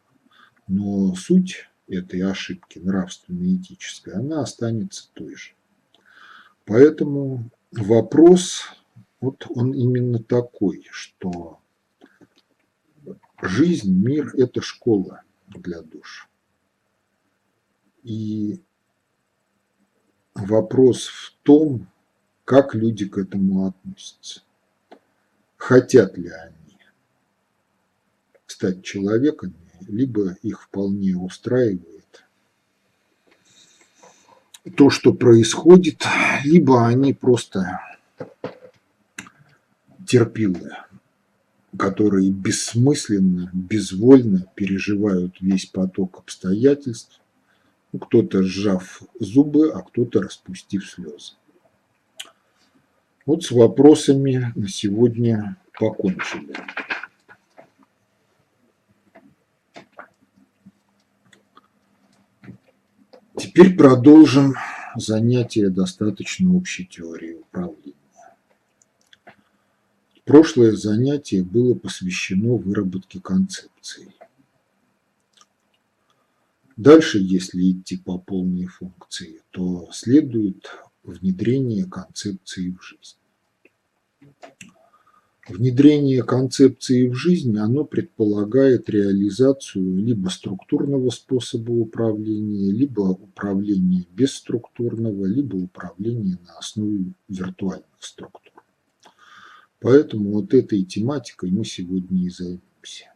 [0.68, 5.52] Но суть этой ошибки нравственно-этической, она останется той же.
[6.64, 8.64] Поэтому вопрос,
[9.20, 11.60] вот он именно такой, что
[13.40, 16.28] жизнь, мир– это школа для душ.
[18.02, 18.60] И
[20.38, 21.88] Вопрос в том,
[22.44, 24.42] как люди к этому относятся.
[25.56, 26.78] Хотят ли они
[28.46, 32.24] стать человеками, либо их вполне устраивает
[34.76, 36.04] то, что происходит,
[36.44, 37.80] либо они просто
[40.06, 40.72] терпилы,
[41.76, 47.20] которые бессмысленно, безвольно переживают весь поток обстоятельств,
[47.92, 51.34] ну, кто-то сжав зубы, а кто-то распустив слезы.
[53.24, 56.54] Вот с вопросами на сегодня покончили.
[63.38, 64.54] Теперь продолжим
[64.96, 67.94] занятие достаточно общей теории управления.
[70.24, 74.08] Прошлое занятие было посвящено выработке концепций.
[76.76, 80.70] Дальше, если идти по полной функции, то следует
[81.04, 83.16] внедрение концепции в жизнь.
[85.48, 95.56] Внедрение концепции в жизнь, оно предполагает реализацию либо структурного способа управления, либо управления бесструктурного, либо
[95.56, 98.62] управления на основе виртуальных структур.
[99.80, 103.12] Поэтому вот этой тематикой мы сегодня и займемся.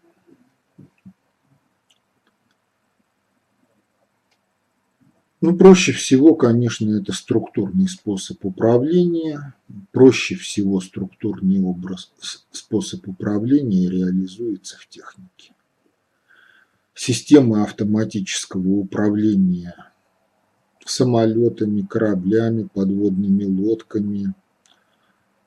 [5.43, 9.57] Ну, проще всего, конечно, это структурный способ управления.
[9.91, 12.13] Проще всего структурный образ,
[12.53, 15.53] способ управления реализуется в технике.
[16.95, 19.75] Системы автоматического управления
[20.87, 24.35] самолетами, кораблями, подводными лодками,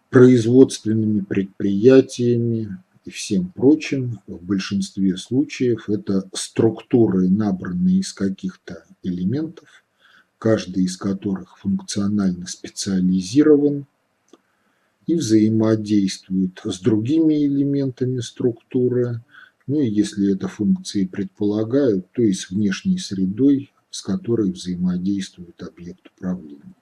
[0.10, 9.70] производственными предприятиями и всем прочим, в большинстве случаев это структуры, набранные из каких-то элементов–
[10.38, 13.86] каждый из которых функционально специализирован
[15.08, 19.24] и взаимодействует с другими элементами структуры,
[19.68, 26.08] ну и если это функции предполагают, то и с внешней средой, с которой взаимодействует объект
[26.16, 26.74] управления.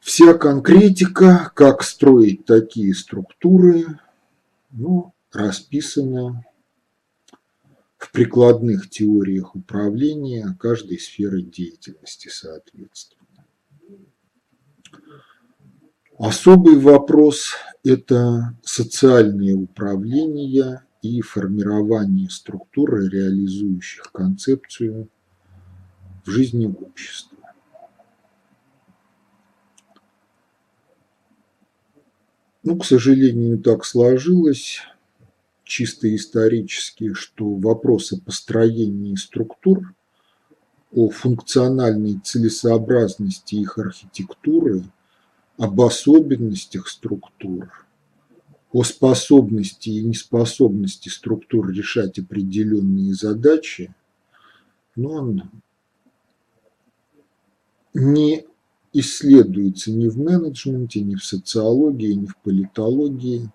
[0.00, 4.00] Вся конкретика, как строить такие структуры,
[4.72, 6.44] ну, расписана
[8.02, 13.46] в прикладных теориях управления каждой сферы деятельности соответственно.
[16.18, 17.52] Особый вопрос–
[17.84, 25.08] это социальное управление и формирование структуры, реализующих концепцию
[26.24, 27.38] в жизни общества.
[32.64, 34.80] Ну, к сожалению, так сложилось
[35.72, 39.94] чисто исторически, что вопросы построения структур,
[40.94, 44.84] о функциональной целесообразности их архитектуры,
[45.56, 47.86] об особенностях структур,
[48.70, 53.94] о способности и неспособности структур решать определенные задачи,
[54.94, 55.50] но он
[57.94, 58.44] не
[58.92, 63.48] исследуется ни в менеджменте, ни в социологии, ни в политологии.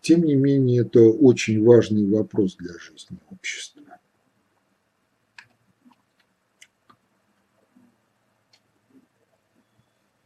[0.00, 3.82] Тем не менее, это очень важный вопрос для жизни общества.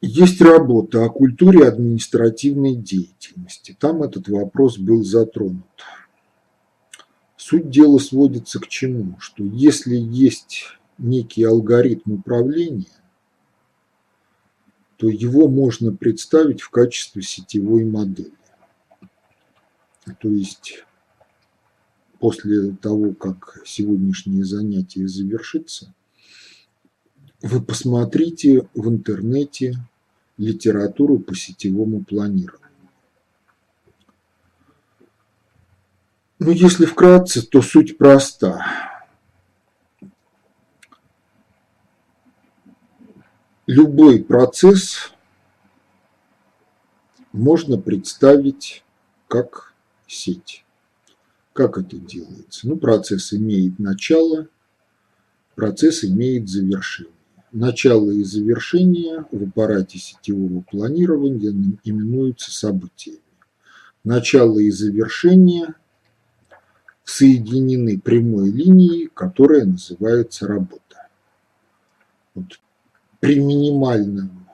[0.01, 3.77] Есть работа о культуре административной деятельности.
[3.81, 5.65] Там этот вопрос был затронут.
[7.37, 9.17] Суть дела сводится к чему?
[9.19, 10.67] Что если есть
[10.99, 12.87] некий алгоритм управления,
[14.99, 18.33] то его можно представить в качестве сетевой модели.
[20.21, 20.85] То есть
[22.19, 25.95] после того, как сегодняшнее занятие завершится,
[27.43, 29.75] вы посмотрите в интернете
[30.37, 32.61] литературу по сетевому планированию.
[36.39, 38.95] Ну, если вкратце, то суть проста.
[43.67, 45.13] любой процесс
[47.33, 48.85] можно представить
[49.29, 49.74] как
[50.15, 50.65] сеть.
[51.53, 52.69] Как это делается?
[52.69, 54.49] Ну, процесс имеет начало,
[55.55, 57.13] процесс имеет завершение.
[57.53, 61.51] Начало и завершение в аппарате сетевого планирования
[61.85, 63.21] именуются событиями.
[64.03, 65.75] Начало и завершение
[67.05, 71.09] соединены прямой линией, которая называется работа.
[72.35, 72.59] Вот
[73.21, 74.49] при минимальном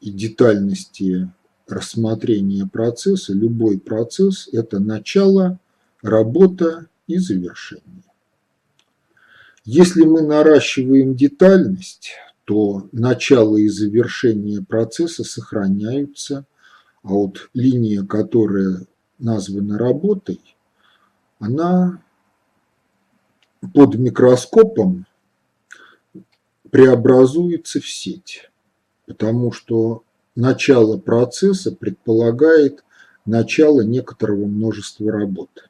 [0.00, 1.30] и детальности
[1.70, 5.58] рассмотрения процесса любой процесс– это начало,
[6.02, 8.04] работа и завершение.
[9.64, 12.12] Если мы наращиваем детальность,
[12.44, 16.46] то начало и завершение процесса сохраняются,
[17.02, 18.86] а вот линия, которая
[19.18, 20.40] названа работой,
[21.38, 22.02] она
[23.74, 25.06] под микроскопом
[26.70, 28.50] преобразуется в сеть,
[29.06, 30.04] потому что
[30.40, 32.82] начало процесса предполагает
[33.26, 35.68] начало некоторого множества работ.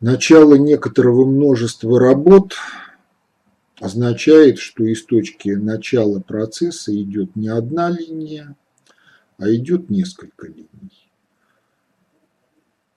[0.00, 2.54] Начало некоторого множества работ
[3.80, 8.54] означает, что из точки начала процесса идет не одна линия,
[9.38, 11.10] а идет несколько линий,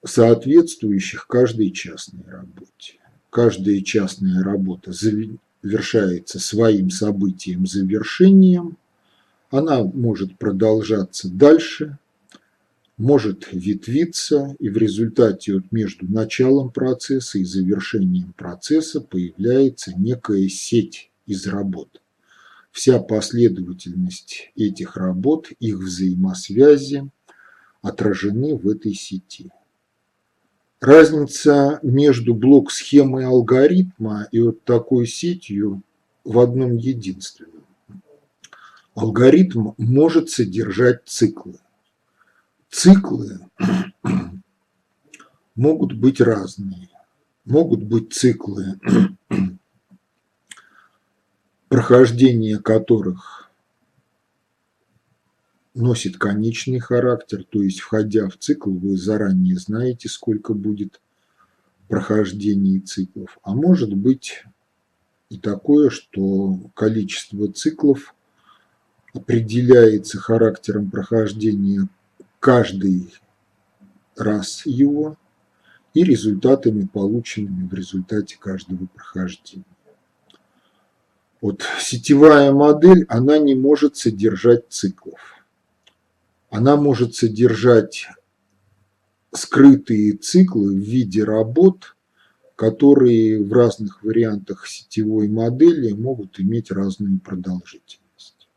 [0.04, 2.98] соответствующих каждой частной работе
[3.30, 4.92] каждая частная работа
[5.62, 8.76] завершается своим событием, завершением,
[9.50, 11.98] она может продолжаться дальше,
[12.96, 21.10] может ветвиться, и в результате вот между началом процесса и завершением процесса появляется некая сеть
[21.26, 22.02] из работ.
[22.72, 27.10] Вся последовательность этих работ, их взаимосвязи
[27.82, 29.50] отражены в этой сети.
[30.80, 35.82] Разница между блок-схемой алгоритма и вот такой сетью
[36.22, 37.64] в одном единственном.
[38.94, 41.58] Алгоритм может содержать циклы.
[42.70, 43.40] Циклы
[45.56, 46.88] могут быть разные.
[47.44, 48.78] Могут быть циклы,
[51.68, 53.37] прохождение которых
[55.78, 61.00] носит конечный характер, то есть входя в цикл, вы заранее знаете, сколько будет
[61.88, 63.38] прохождений циклов.
[63.42, 64.44] А может быть
[65.30, 68.14] и такое, что количество циклов
[69.14, 71.88] определяется характером прохождения
[72.40, 73.12] каждый
[74.16, 75.16] раз его
[75.94, 79.64] и результатами, полученными в результате каждого прохождения.
[81.40, 85.37] Вот сетевая модель, она не может содержать циклов
[86.50, 88.08] она может содержать
[89.32, 91.96] скрытые циклы в виде работ,
[92.56, 98.48] которые в разных вариантах сетевой модели могут иметь разную продолжительность.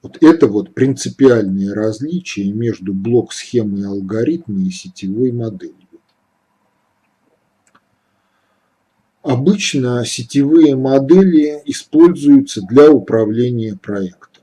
[0.00, 5.74] Вот это вот принципиальное различие между блок-схемой алгоритма и сетевой моделью.
[9.22, 14.33] Обычно сетевые модели используются для управления проектом.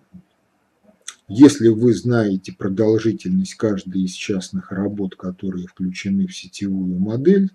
[1.34, 7.52] Если вы знаете продолжительность каждой из частных работ, которые включены в сетевую модель,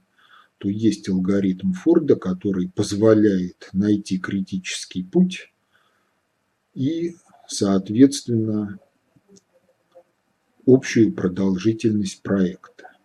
[0.57, 5.53] то есть алгоритм Форда, который позволяет найти критический путь
[6.73, 7.17] и,
[7.49, 8.79] соответственно,
[10.67, 12.96] общую продолжительность проекта.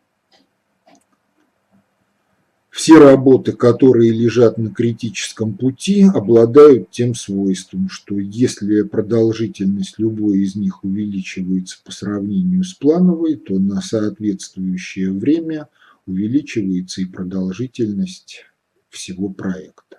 [2.72, 10.56] Все работы, которые лежат на критическом пути, обладают тем свойством, что если продолжительность любой из
[10.56, 15.68] них увеличивается по сравнению с плановой, то на соответствующее время
[16.06, 18.46] увеличивается и продолжительность
[18.90, 19.98] всего проекта.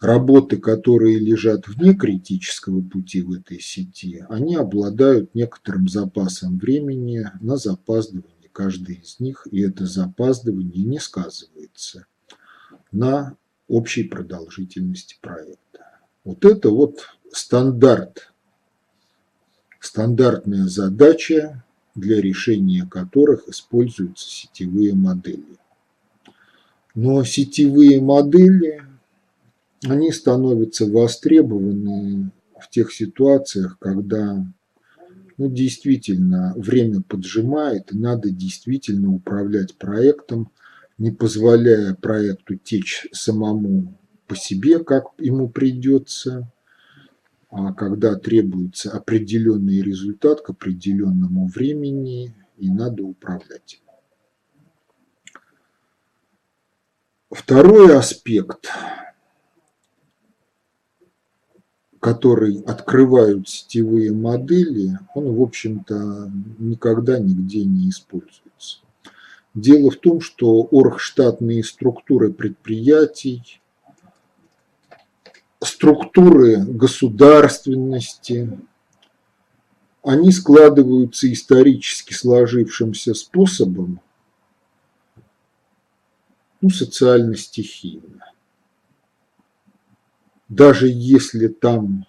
[0.00, 7.56] Работы, которые лежат вне критического пути в этой сети, они обладают некоторым запасом времени на
[7.56, 12.06] запаздывание каждый из них, и это запаздывание не сказывается
[12.90, 13.36] на
[13.68, 15.98] общей продолжительности проекта.
[16.24, 18.32] Вот это вот стандарт,
[19.78, 25.58] стандартная задача, для решения которых используются сетевые модели.
[26.94, 28.82] Но сетевые модели,
[29.84, 34.46] они становятся востребованы в тех ситуациях, когда
[35.38, 40.50] ну, действительно, время поджимает, и надо действительно управлять проектом,
[40.98, 46.50] не позволяя проекту течь самому по себе, как ему придется,
[47.50, 53.82] а когда требуется определенный результат к определенному времени, и надо управлять.
[57.30, 58.68] Второй аспект
[62.06, 66.30] который открывают сетевые модели, он, в общем-то,
[66.60, 68.78] никогда нигде не используется.
[69.54, 73.60] Дело в том, что оргштатные структуры предприятий,
[75.60, 78.56] структуры государственности,
[80.04, 84.00] они складываются исторически сложившимся способом,
[86.60, 88.35] ну, социально-стихийно
[90.48, 92.06] даже если там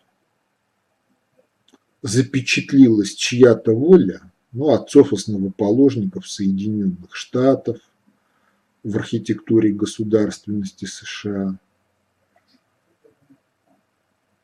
[2.01, 4.21] запечатлилась чья-то воля,
[4.51, 7.77] ну, отцов-основоположников Соединенных Штатов
[8.83, 11.57] в архитектуре государственности США,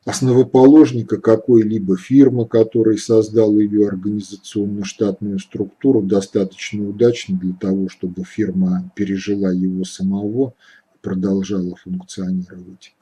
[0.04, 9.50] основоположника какой-либо фирмы, который создал ее организационно-штатную структуру, достаточно удачно для того, чтобы фирма пережила
[9.50, 10.52] его самого
[10.94, 12.94] и продолжала функционировать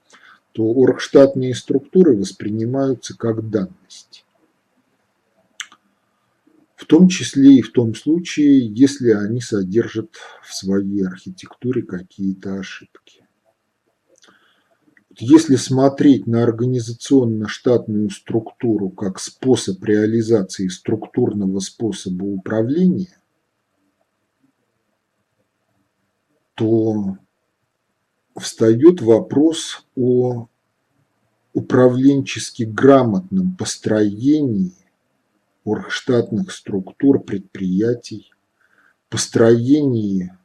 [0.52, 4.24] то оргштатные структуры воспринимаются как данность.
[6.76, 13.24] В том числе и в том случае, если они содержат в своей архитектуре какие-то ошибки.
[15.18, 23.18] Если смотреть на организационно-штатную структуру как способ реализации структурного способа управления,
[26.54, 27.16] то
[28.36, 30.48] встает вопрос о
[31.52, 34.72] управленчески грамотном построении
[35.64, 38.32] оргштатных структур предприятий,
[39.08, 40.36] построении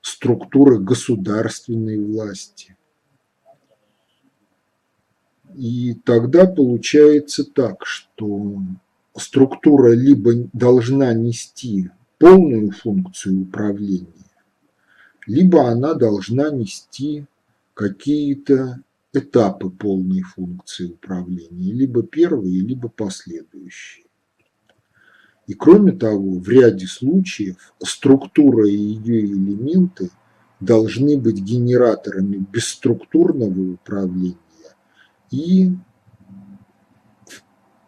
[0.00, 2.76] структуры государственной власти.
[5.54, 8.62] И тогда получается так, что
[9.16, 14.21] структура либо должна нести полную функцию управления,
[15.26, 17.26] либо она должна нести
[17.74, 24.06] какие-то этапы полной функции управления, либо первые, либо последующие.
[25.46, 30.10] И кроме того, в ряде случаев структура и ее элементы
[30.60, 34.36] должны быть генераторами бесструктурного управления
[35.30, 35.72] и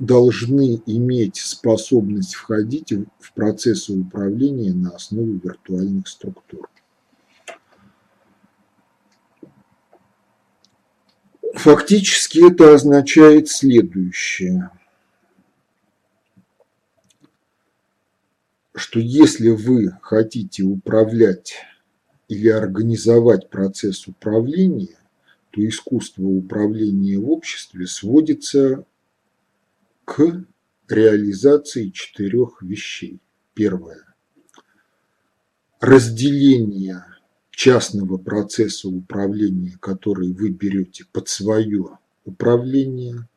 [0.01, 6.69] должны иметь способность входить в процессы управления на основе виртуальных структур.
[11.55, 14.71] Фактически это означает следующее,
[18.75, 21.55] что если вы хотите управлять
[22.29, 24.99] или организовать процесс управления,
[25.53, 28.85] то искусство управления в обществе сводится
[30.05, 30.45] к
[30.89, 33.21] реализации четырех вещей.
[33.55, 34.05] Первое.
[35.81, 37.05] Разделение
[37.55, 43.29] частного процесса управления, который вы берете под свое управление,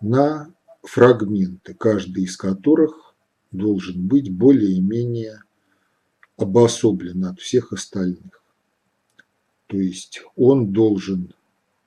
[0.00, 0.50] на
[0.82, 3.14] фрагменты, каждый из которых
[3.52, 5.42] должен быть более-менее
[6.36, 8.42] обособлен от всех остальных.
[9.66, 11.34] То есть он должен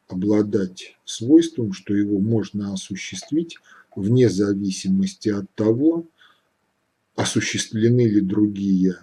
[0.08, 3.58] обладать свойством, что его можно осуществить
[3.96, 6.06] вне зависимости от того,
[7.16, 8.98] осуществлены ли другие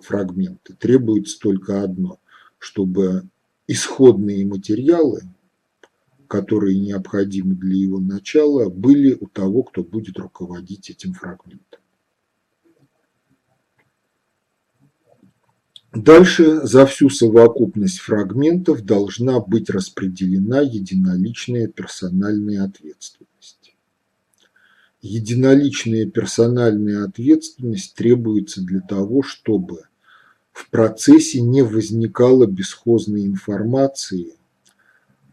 [0.00, 0.74] фрагменты.
[0.74, 2.18] Требуется только одно,
[2.58, 3.28] чтобы
[3.66, 5.22] исходные материалы
[6.28, 11.80] которые необходимы для его начала, были у того, кто будет руководить этим фрагментом.
[15.94, 23.27] Дальше за всю совокупность фрагментов должна быть распределена единоличная персональная ответственность.
[25.00, 29.84] Единоличная персональная ответственность требуется для того, чтобы
[30.52, 34.34] в процессе не возникало бесхозной информации,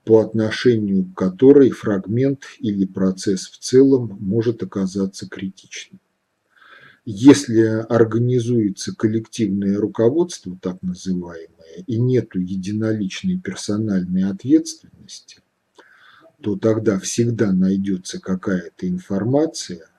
[0.03, 5.99] по отношению к которой фрагмент или процесс в целом может оказаться критичным.
[7.05, 15.38] Если организуется коллективное руководство, так называемое, и нет единоличной персональной ответственности,
[16.45, 19.89] то тогда всегда найдется какая-то информация,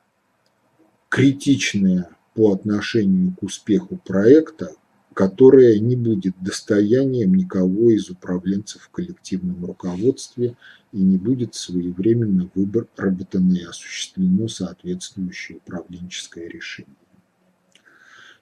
[1.09, 4.71] критичная по отношению к успеху проекта,
[5.13, 10.57] которая не будет достоянием никого из управленцев в коллективном руководстве
[10.93, 16.95] и не будет своевременно выработано и осуществлено соответствующее управленческое решение.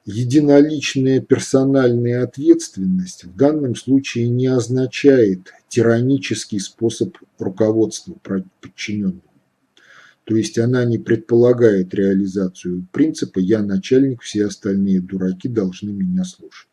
[0.07, 8.15] Единоличная персональная ответственность в данном случае не означает тиранический способ руководства
[8.61, 9.23] подчиненным.
[10.25, 16.69] То есть она не предполагает реализацию принципа «я начальник, все остальные дураки должны меня слушать».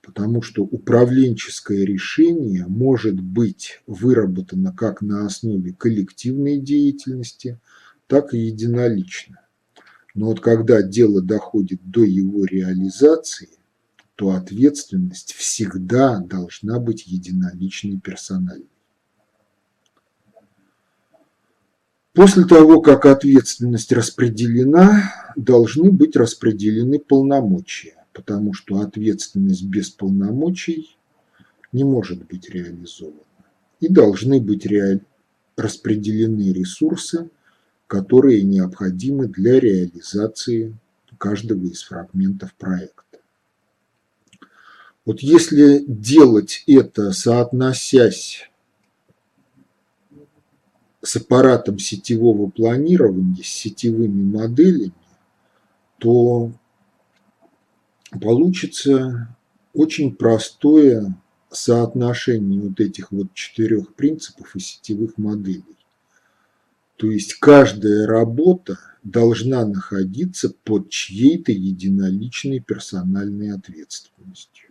[0.00, 7.58] Потому что управленческое решение может быть выработано как на основе коллективной деятельности,
[8.06, 9.41] так и единолично.
[10.14, 13.48] Но вот когда дело доходит до его реализации,
[14.14, 18.68] то ответственность всегда должна быть единоличной персональной.
[22.12, 30.98] После того, как ответственность распределена, должны быть распределены полномочия, потому что ответственность без полномочий
[31.72, 33.16] не может быть реализована.
[33.80, 35.00] И должны быть ре...
[35.56, 37.30] распределены ресурсы,
[37.92, 40.74] которые необходимы для реализации
[41.18, 43.18] каждого из фрагментов проекта.
[45.04, 48.50] Вот если делать это, соотносясь
[51.02, 54.94] с аппаратом сетевого планирования, с сетевыми моделями,
[55.98, 56.50] то
[58.10, 59.36] получится
[59.74, 61.14] очень простое
[61.50, 65.76] соотношение вот этих вот четырех принципов и сетевых моделей.
[67.02, 74.68] То есть каждая работа должна находиться под чьей-то единоличной персональной ответственностью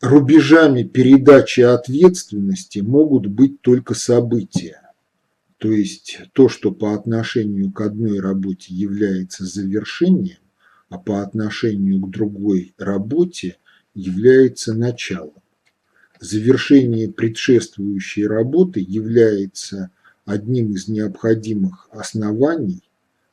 [0.00, 4.80] рубежами передачи ответственности могут быть только события.
[5.58, 10.38] То есть то, что по отношению к одной работе является завершением,
[10.88, 13.58] а по отношению к другой работе
[13.92, 15.39] является началом.
[16.20, 19.90] Завершение предшествующей работы является
[20.26, 22.82] одним из необходимых оснований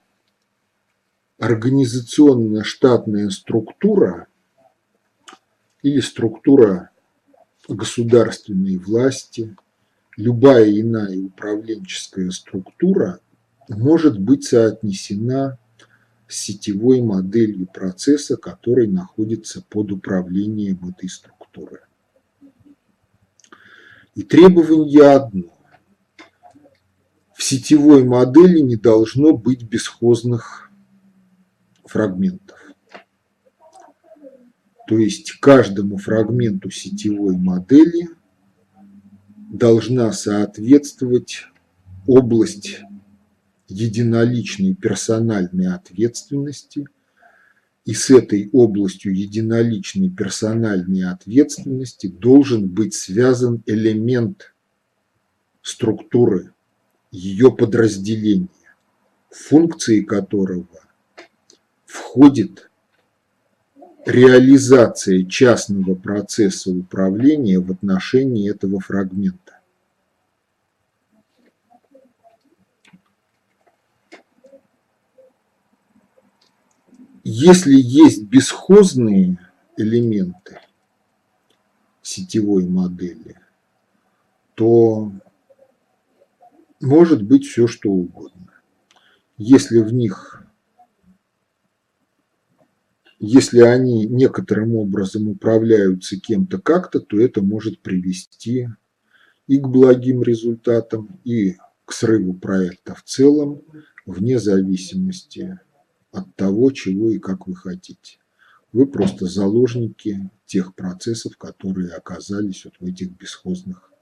[1.39, 4.27] организационная штатная структура
[5.83, 6.91] или структура
[7.67, 9.57] государственной власти,
[10.17, 13.21] любая иная управленческая структура
[13.69, 15.59] может быть соотнесена
[16.33, 21.81] сетевой моделью процесса, который находится под управлением этой структуры.
[24.15, 25.57] И требование одно
[27.35, 30.71] в сетевой модели не должно быть бесхозных
[31.85, 32.59] фрагментов.
[34.87, 38.11] То есть каждому фрагменту сетевой модели
[39.51, 41.47] должна соответствовать
[42.07, 42.81] область
[43.71, 46.87] единоличной персональной ответственности
[47.87, 54.55] И с этой областью единоличной персональной ответственности должен быть связан элемент
[55.63, 56.53] структуры,
[57.11, 58.49] ее подразделения,
[59.31, 60.69] функции которого
[61.87, 62.71] входит
[64.07, 69.50] реализация частного процесса управления в отношении этого фрагмента.
[77.33, 79.39] Если есть бесхозные
[79.77, 80.59] элементы
[82.03, 83.37] сетевой модели,
[84.57, 85.13] то
[86.81, 88.51] может быть все что угодно.
[89.39, 90.45] Если в них,
[93.21, 98.71] если они некоторым образом управляются кем-то как-то, то это может привести
[99.47, 103.63] и к благим результатам, и к срыву проекта в целом,
[104.05, 105.61] вне зависимости
[106.13, 108.19] от того, чего и как вы хотите.
[108.73, 113.93] Вы просто заложники тех процессов, которые оказались вот в этих бесхозных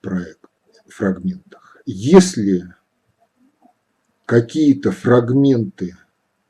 [0.00, 0.44] проект,
[0.86, 1.78] фрагментах.
[1.84, 2.74] Если
[4.26, 5.96] какие-то фрагменты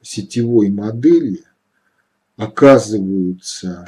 [0.02, 1.44] сетевой модели
[2.36, 3.86] оказываются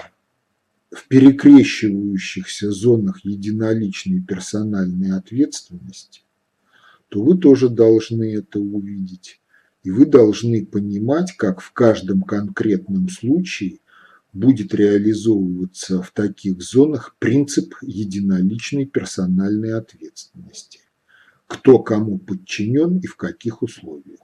[0.91, 6.23] в перекрещивающихся зонах единоличной персональной ответственности,
[7.09, 9.42] то вы тоже должны это увидеть
[9.83, 13.79] и вы должны понимать, как в каждом конкретном случае
[14.33, 20.81] будет реализовываться в таких зонах принцип единоличной персональной ответственности.
[21.47, 24.21] Кто кому подчинен и в каких условиях.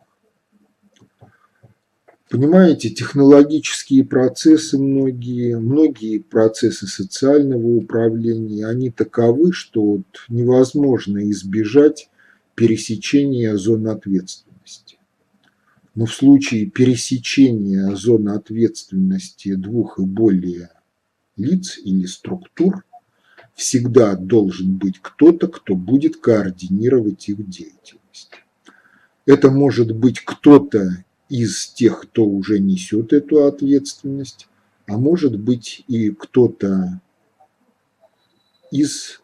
[2.30, 12.10] Понимаете, технологические процессы многие, многие процессы социального управления, они таковы, что вот невозможно избежать
[12.54, 14.47] пересечения зон ответственности.
[15.98, 20.70] Но в случае пересечения зоны ответственности двух и более
[21.36, 22.84] лиц или структур
[23.56, 28.30] всегда должен быть кто-то, кто будет координировать их деятельность.
[29.26, 34.46] Это может быть кто-то из тех, кто уже несет эту ответственность,
[34.86, 37.00] а может быть и кто-то
[38.70, 39.20] из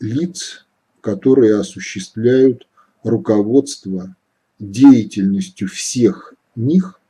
[0.00, 0.66] лиц,
[1.00, 2.66] которые осуществляют
[3.04, 4.16] руководство
[4.58, 7.00] деятельностью всех них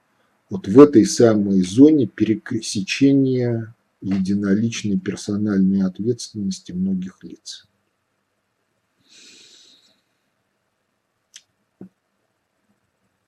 [0.51, 7.67] вот в этой самой зоне пересечения единоличной персональной ответственности многих лиц.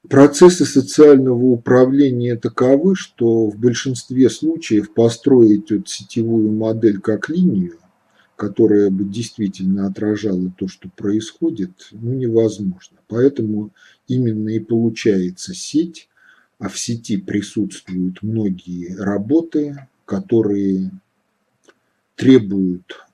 [0.08, 7.80] Процессы социального управления таковы, что в большинстве случаев построить вот сетевую модель как линию
[8.41, 12.97] которая бы действительно отражала то, что происходит, ну, невозможно.
[13.07, 13.70] Поэтому
[14.09, 16.09] именно и получается сеть,
[16.59, 20.91] а в сети присутствуют многие работы, которые
[22.16, 23.07] требуют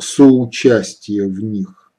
[0.00, 1.92] соучастия в них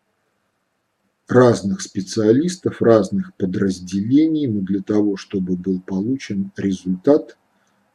[1.29, 7.37] разных специалистов, разных подразделений, но для того, чтобы был получен результат,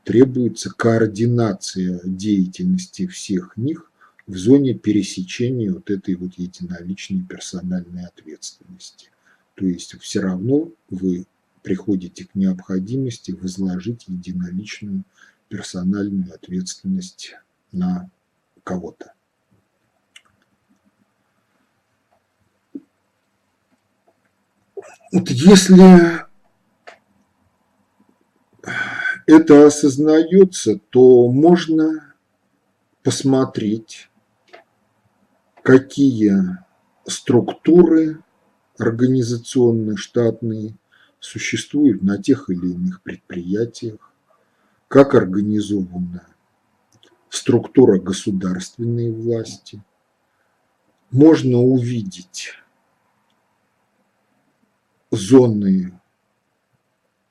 [0.05, 3.89] требуется координация деятельности всех них
[4.29, 9.11] в зоне пересечения вот этой вот единоличной персональной ответственности.
[9.55, 11.25] То есть все равно вы
[11.63, 15.05] приходите к необходимости возложить единоличную
[15.49, 17.35] персональную ответственность
[17.73, 18.11] на
[18.65, 19.15] кого-то.
[25.11, 26.29] Вот если
[29.27, 32.15] это осознается, то можно
[33.03, 34.08] посмотреть
[35.69, 36.33] какие
[37.07, 38.23] структуры
[38.79, 40.75] организационные, штатные
[41.21, 44.15] существуют на тех или иных предприятиях,
[44.89, 46.27] как организована
[47.29, 49.85] структура государственной власти.
[51.11, 52.55] Можно увидеть
[55.11, 56.01] зоны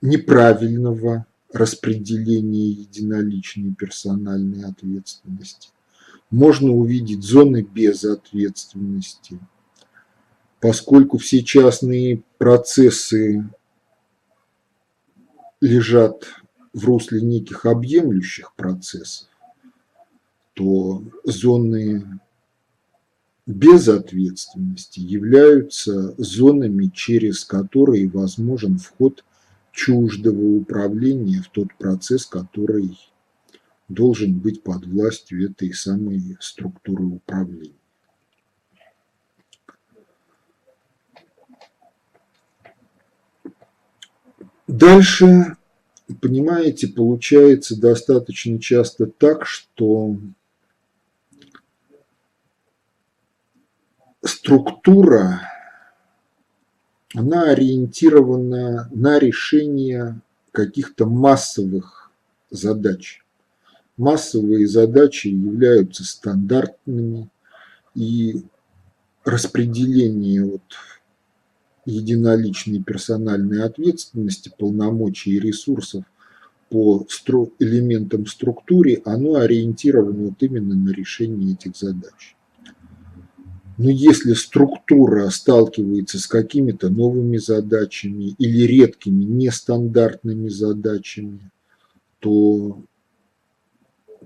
[0.00, 5.70] неправильного распределения единоличной персональной ответственности
[6.30, 9.38] можно увидеть зоны безответственности,
[10.60, 13.48] поскольку все частные процессы
[15.60, 16.26] лежат
[16.72, 19.28] в русле неких объемлющих процессов,
[20.54, 22.20] то зоны
[23.46, 29.24] безответственности являются зонами, через которые возможен вход
[29.72, 32.98] чуждого управления в тот процесс, который
[33.88, 37.74] должен быть под властью этой самой структуры управления.
[44.66, 45.56] Дальше
[46.20, 50.16] понимаете, получается достаточно часто так, что
[54.22, 55.40] структура,
[57.14, 60.20] она ориентирована на решение
[60.52, 62.10] каких-то массовых
[62.50, 63.22] задач.
[63.98, 67.28] Массовые задачи являются стандартными,
[67.94, 68.42] и
[69.24, 70.62] распределение вот
[71.84, 76.04] единоличной персональной ответственности, полномочий и ресурсов
[76.70, 77.06] по
[77.58, 82.36] элементам структуры, оно ориентировано вот именно на решение этих задач.
[83.78, 91.50] Но если структура сталкивается с какими-то новыми задачами или редкими нестандартными задачами,
[92.18, 92.82] то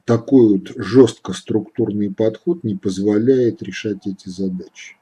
[0.04, 4.96] такой вот жестко структурный подход не позволяет решать эти задачи.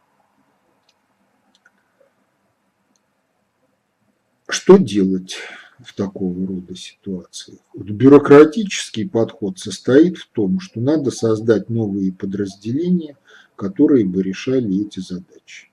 [4.49, 5.37] Что делать
[5.79, 7.61] в такого рода ситуациях?
[7.73, 13.17] Вот бюрократический подход состоит в том, что надо создать новые подразделения,
[13.55, 15.71] которые бы решали эти задачи.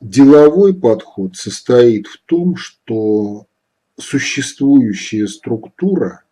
[0.00, 3.46] Деловой подход состоит в том, что
[3.96, 6.22] существующая структура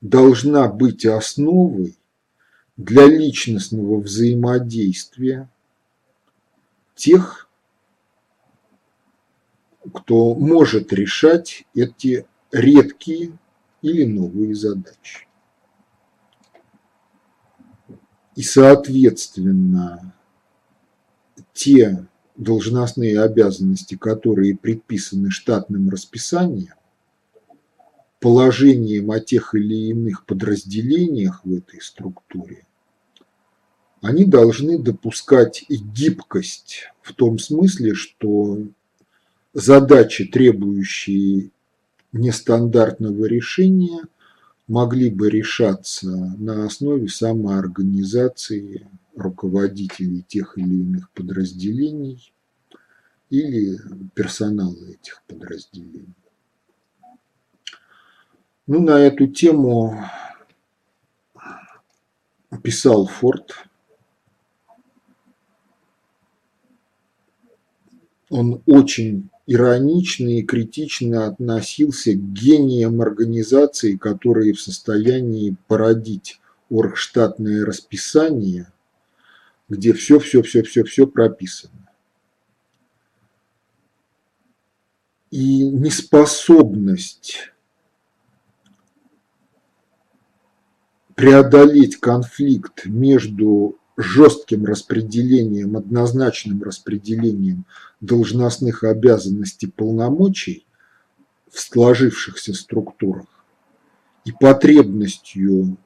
[0.00, 1.96] должна быть основой
[2.76, 5.48] для личностного взаимодействия
[6.94, 7.48] тех
[9.92, 13.38] кто может решать эти редкие
[13.82, 15.26] или новые задачи.
[18.36, 20.14] И, соответственно,
[21.52, 26.74] те должностные обязанности, которые предписаны штатным расписанием,
[28.20, 32.66] положением о тех или иных подразделениях в этой структуре,
[34.00, 38.58] они должны допускать гибкость в том смысле, что
[39.54, 41.50] задачи, требующие
[42.12, 44.02] нестандартного решения,
[44.66, 52.32] могли бы решаться на основе самоорганизации руководителей тех или иных подразделений
[53.30, 53.78] или
[54.14, 56.14] персонала этих подразделений.
[58.70, 59.98] Ну, на эту тему
[62.62, 63.64] писал Форд
[68.28, 76.38] он очень иронично и критично относился к гениям организации, которые в состоянии породить
[76.68, 78.70] оргштатное расписание,
[79.70, 81.88] где все-все-все-все-все прописано.
[85.30, 87.50] И неспособность
[91.18, 97.64] преодолеть конфликт между жестким распределением, однозначным распределением
[98.00, 100.64] должностных обязанностей полномочий
[101.50, 103.26] в сложившихся структурах
[104.24, 105.76] и потребностью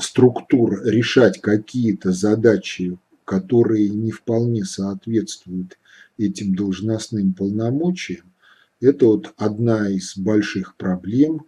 [0.00, 2.96] структур решать какие-то задачи,
[3.26, 5.76] которые не вполне соответствуют
[6.16, 8.32] этим должностным полномочиям,
[8.80, 11.44] это вот одна из больших проблем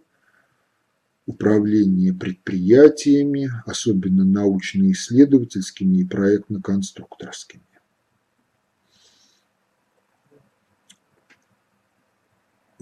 [1.31, 7.63] управления предприятиями, особенно научно-исследовательскими и проектно-конструкторскими.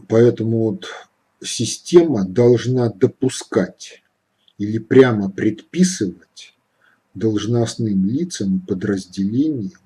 [0.07, 0.87] Поэтому вот
[1.41, 4.03] система должна допускать
[4.57, 6.55] или прямо предписывать
[7.13, 9.79] должностным лицам и подразделениям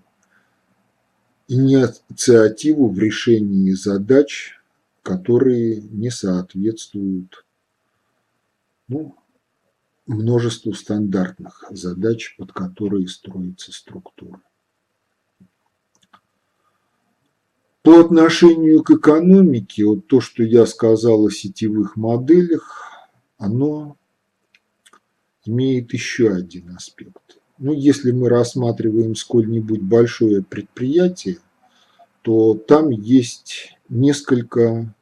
[1.48, 4.60] инициативу в решении задач,
[5.02, 7.43] которые не соответствуют
[8.94, 9.16] ну,
[10.06, 14.42] множеству стандартных задач, под которые строится структура.
[17.82, 22.84] По отношению к экономике, вот то, что я сказал о сетевых моделях,
[23.38, 23.98] оно
[25.46, 27.40] имеет еще один аспект.
[27.58, 31.40] Ну, если мы рассматриваем сколь-нибудь большое предприятие,
[32.22, 34.96] то там есть несколько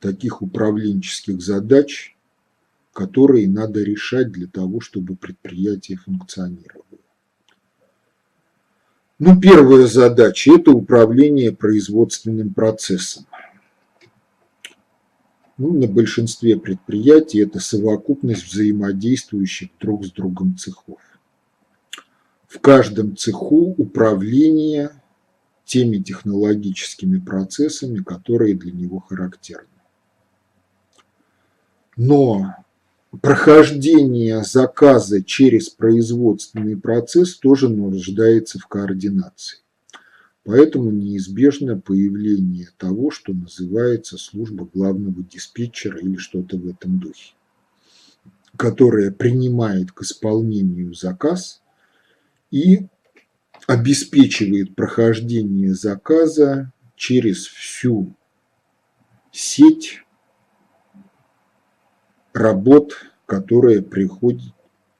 [0.00, 2.13] таких управленческих задач,
[2.94, 6.84] которые надо решать для того, чтобы предприятие функционировало.
[9.18, 13.26] Ну, первая задача– это управление производственным процессом.
[15.58, 21.00] Ну, на большинстве предприятий это совокупность взаимодействующих друг с другом цехов.
[22.46, 24.90] В каждом цеху управление
[25.64, 29.66] теми технологическими процессами, которые для него характерны.
[31.96, 32.63] Но
[33.20, 39.58] прохождение заказа через производственный процесс тоже нуждается в координации.
[40.44, 47.34] Поэтому неизбежно появление того, что называется служба главного диспетчера или что-то в этом духе,
[48.56, 51.62] которая принимает к исполнению заказ
[52.50, 52.86] и
[53.66, 58.14] обеспечивает прохождение заказа через всю
[59.32, 60.02] сеть
[62.34, 62.94] работ,
[63.26, 64.52] которая приходит,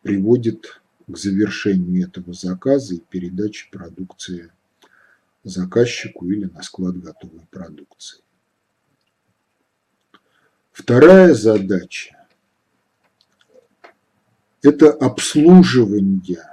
[0.03, 4.51] приводит к завершению этого заказа и передаче продукции
[5.43, 8.22] заказчику или на склад готовой продукции.
[10.72, 12.26] Вторая задача–
[14.62, 16.49] это обслуживание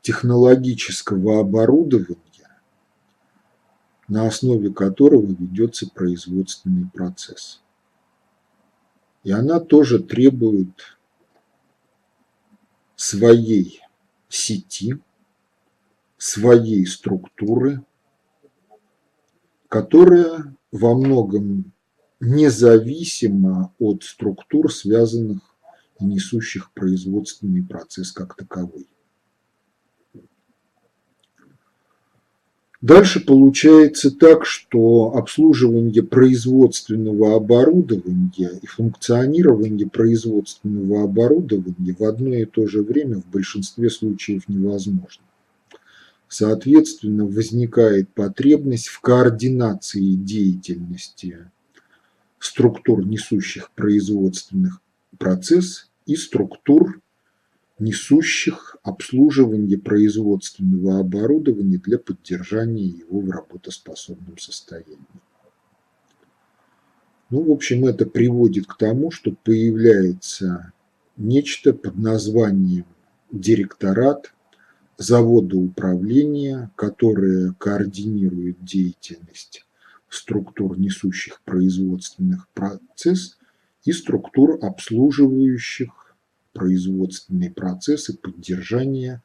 [0.00, 2.18] технологического оборудования,
[4.08, 7.62] на основе которого ведется производственный процесс.
[9.26, 10.96] И она тоже требует
[12.94, 13.80] своей
[14.28, 15.00] сети,
[16.16, 17.84] своей структуры,
[19.68, 21.72] которая во многом
[22.20, 25.40] независима от структур, связанных
[25.98, 28.86] и несущих производственный процесс как таковой.
[32.82, 42.66] Дальше получается так, что обслуживание производственного оборудования и функционирование производственного оборудования в одно и то
[42.66, 45.24] же время в большинстве случаев невозможно.
[46.28, 51.38] Соответственно, возникает потребность в координации деятельности
[52.38, 54.80] структур, несущих производственных
[55.18, 57.00] процесс, и структур,
[57.78, 64.98] несущих обслуживание производственного оборудования для поддержания его в работоспособном состоянии.
[67.28, 70.72] Ну, в общем, это приводит к тому, что появляется
[71.16, 72.86] нечто под названием
[73.32, 74.32] директорат
[74.96, 79.66] завода управления, которое координирует деятельность
[80.08, 83.36] структур, несущих производственных процесс,
[83.84, 86.05] и структур, обслуживающих
[86.56, 89.22] производственные процессы поддержания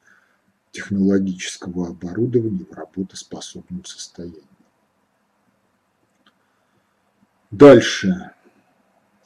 [0.72, 4.44] технологического оборудования в работоспособном состоянии.
[7.50, 8.32] Дальше.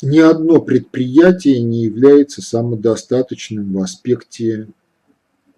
[0.01, 4.67] Ни одно предприятие не является самодостаточным в аспекте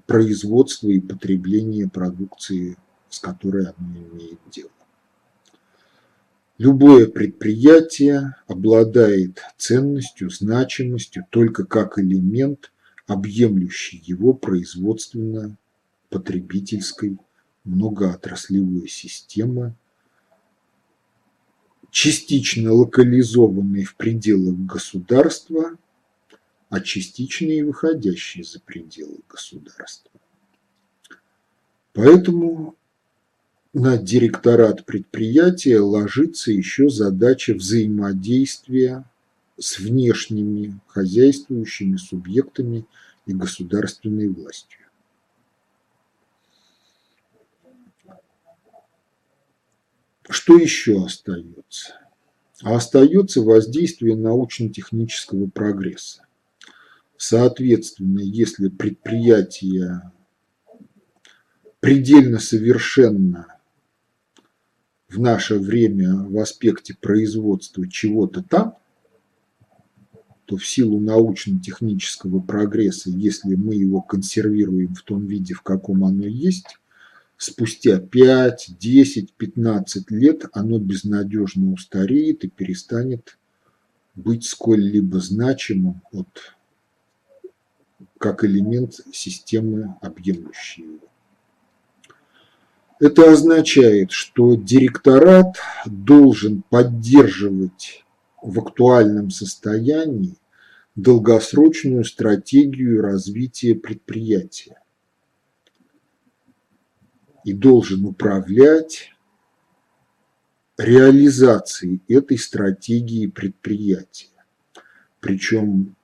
[0.06, 2.78] производства и потребления продукции,
[3.10, 4.70] с которой оно имеет дело.
[6.58, 12.72] Любое предприятие обладает ценностью, значимостью только как элемент,
[13.06, 17.20] объемлющий его производственно-потребительской
[17.64, 19.76] многоотраслевой системы,
[21.92, 25.78] частично локализованной в пределах государства,
[26.70, 30.10] а частично и выходящей за пределы государства.
[31.94, 32.76] Поэтому
[33.80, 39.06] на директорат предприятия ложится еще задача взаимодействия
[39.60, 42.88] с внешними хозяйствующими субъектами
[43.28, 44.80] и государственной властью.
[50.28, 51.94] Что еще остается?
[52.64, 56.26] А остается воздействие научно-технического прогресса.
[57.16, 60.12] Соответственно, если предприятие
[61.80, 63.57] предельно совершенно
[65.10, 68.76] в наше время в аспекте производства чего-то там,
[70.46, 76.26] то в силу научно-технического прогресса, если мы его консервируем в том виде, в каком оно
[76.26, 76.78] есть,
[77.38, 83.38] спустя 5, 10, 15 лет оно безнадежно устареет и перестанет
[84.16, 86.56] быть сколь-либо значимым от,
[88.18, 91.08] как элемент системы, объемлющей его.
[93.00, 98.04] Это означает, что директорат должен поддерживать
[98.42, 100.38] в актуальном состоянии
[100.96, 104.82] долгосрочную стратегию развития предприятия
[107.44, 109.12] и должен управлять
[110.78, 114.30] реализацией этой стратегии предприятия.
[115.20, 115.96] Причем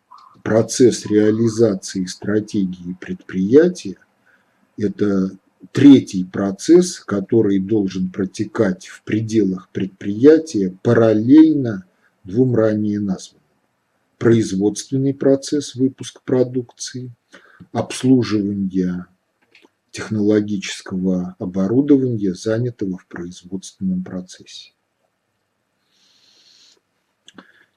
[0.43, 3.97] процесс реализации стратегии предприятия–
[4.77, 5.31] это
[5.71, 11.85] третий процесс, который должен протекать в пределах предприятия параллельно
[12.23, 13.41] двум ранее названным.
[14.17, 17.11] Производственный процесс, выпуск продукции,
[17.71, 19.05] обслуживание
[19.91, 24.71] технологического оборудования, занятого в производственном процессе.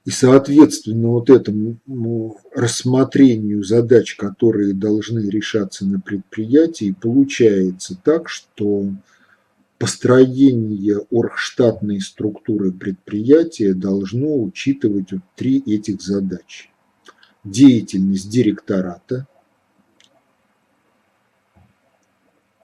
[0.07, 8.93] И, соответственно, вот этому рассмотрению задач, которые должны решаться на предприятии, получается так, что
[9.79, 16.71] построение оргштатной структуры предприятия должно учитывать вот три этих задачи.
[17.43, 19.27] Деятельность директората,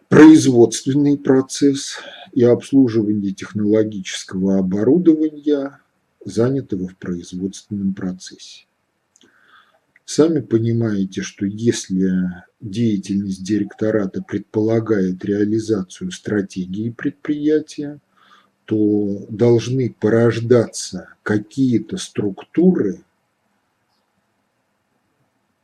[0.09, 1.97] производственный процесс
[2.33, 5.82] и обслуживание технологического оборудования,
[6.25, 8.67] занятого в производственном процессе.
[10.05, 12.11] Сами понимаете, что если
[12.61, 18.01] деятельность директората предполагает реализацию стратегии предприятия,
[18.65, 23.05] то должны порождаться какие-то структуры,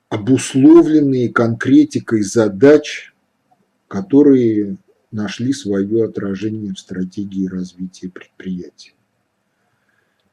[0.08, 3.12] обусловленные конкретикой задач,
[3.88, 4.78] которые
[5.10, 8.92] нашли свое отражение в стратегии развития предприятия.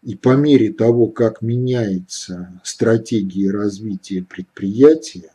[0.06, 5.32] И по мере того, как меняется стратегия развития предприятия,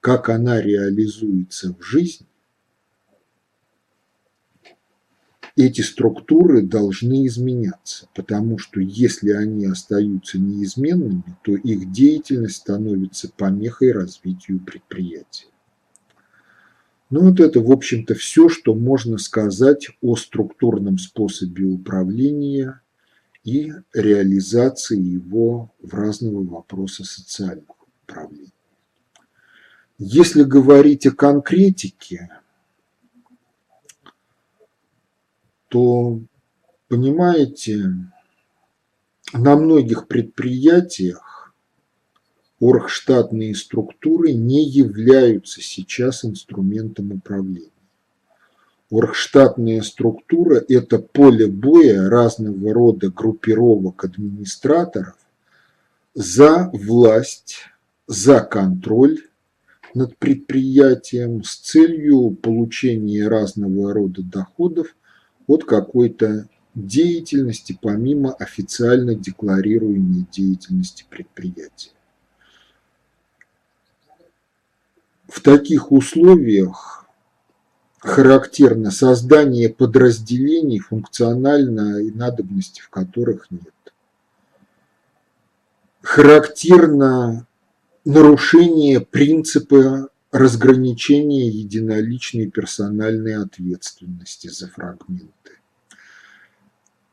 [0.00, 2.28] как она реализуется в жизни,
[5.56, 13.90] эти структуры должны изменяться, потому что если они остаются неизменными, то их деятельность становится помехой
[13.90, 15.48] развитию предприятия.
[17.10, 22.80] Ну вот это, в общем-то, все, что можно сказать о структурном способе управления
[23.48, 28.52] и реализации его в разного вопроса социального управления.
[29.96, 32.28] Если говорить о конкретике,
[35.68, 36.20] то,
[36.88, 37.94] понимаете,
[39.32, 41.54] на многих предприятиях
[42.60, 47.70] оргштатные структуры не являются сейчас инструментом управления.
[48.90, 55.16] Оргштатная структура– это поле боя разного рода группировок администраторов
[56.14, 57.66] за власть,
[58.06, 59.18] за контроль
[59.92, 64.96] над предприятием с целью получения разного рода доходов
[65.46, 71.90] от какой-то деятельности помимо официально декларируемой деятельности предприятия.
[75.28, 76.97] В таких условиях
[78.00, 83.72] характерно создание подразделений, функциональной надобности в которых нет.
[86.02, 87.46] Характерно
[88.04, 95.28] нарушение принципа разграничения единоличной персональной ответственности за фрагменты.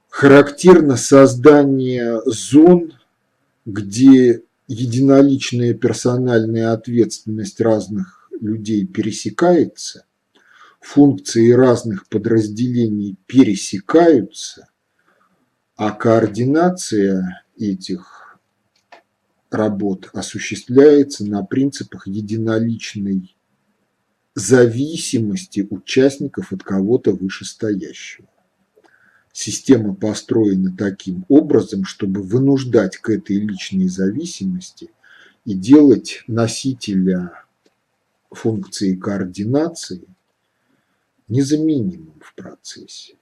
[0.09, 2.93] Характерно создание зон,
[3.65, 10.05] где единоличная персональная ответственность разных людей пересекается,
[10.85, 14.69] функции разных подразделений пересекаются,
[15.75, 18.37] а координация этих
[19.49, 23.35] работ осуществляется на принципах единоличной
[24.35, 28.27] зависимости участников от кого-то вышестоящего.
[29.33, 34.91] Система построена таким образом, чтобы вынуждать к этой личной зависимости
[35.45, 37.43] и делать носителя
[38.29, 40.14] функции координации
[41.27, 43.15] незаменимым в процессе.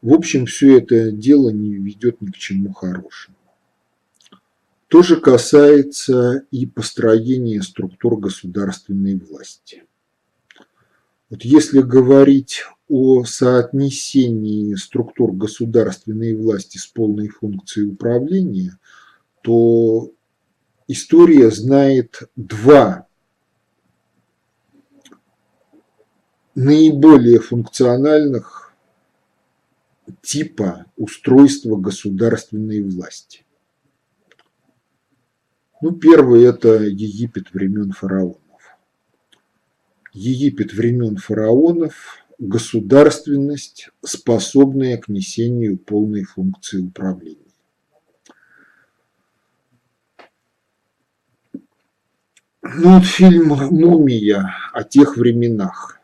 [0.00, 3.36] В общем, все это дело не ведет ни к чему хорошему.
[4.88, 9.84] То же касается и построения структур государственной власти.
[11.28, 18.78] Вот если говорить о соотнесении структур государственной власти с полной функцией управления,
[19.42, 20.10] то
[20.86, 23.07] история знает два
[26.58, 28.72] наиболее функциональных
[30.22, 33.44] типа устройства государственной власти.
[35.80, 38.40] Ну, первый– это Египет времен фараонов.
[40.12, 47.38] Египет времен фараонов– государственность, способная к несению полной функции управления.
[52.62, 55.97] Ну, вот фильм «Мумия» о тех временах.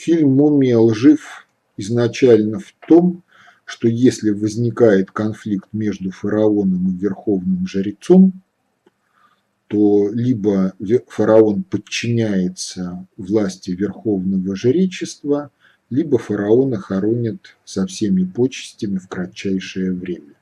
[0.00, 1.46] Фильм «Мумия» лжив
[1.76, 3.22] изначально в том,
[3.64, 8.32] что если возникает конфликт между фараоном и верховным жрецом–
[9.70, 10.74] то либо
[11.06, 15.52] фараон подчиняется власти верховного жречества,
[15.90, 20.34] либо фараона хоронят со всеми почестями в кратчайшее время.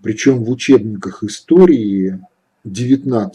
[0.00, 2.18] Причем в учебниках истории
[2.64, 3.30] XIX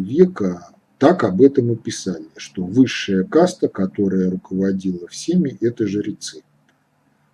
[0.00, 0.70] века
[1.04, 6.42] так об этом и писали, что высшая каста, которая руководила всеми, это жрецы.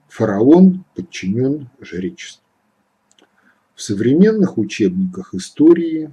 [0.09, 2.43] Фараон подчинен жречеству.
[3.77, 6.13] В современных учебниках истории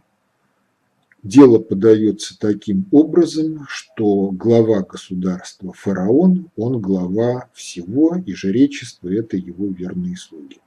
[1.24, 9.66] Дело подается таким образом, что глава государства фараон, он глава всего, и жречество– это его
[9.66, 10.60] верные слуги.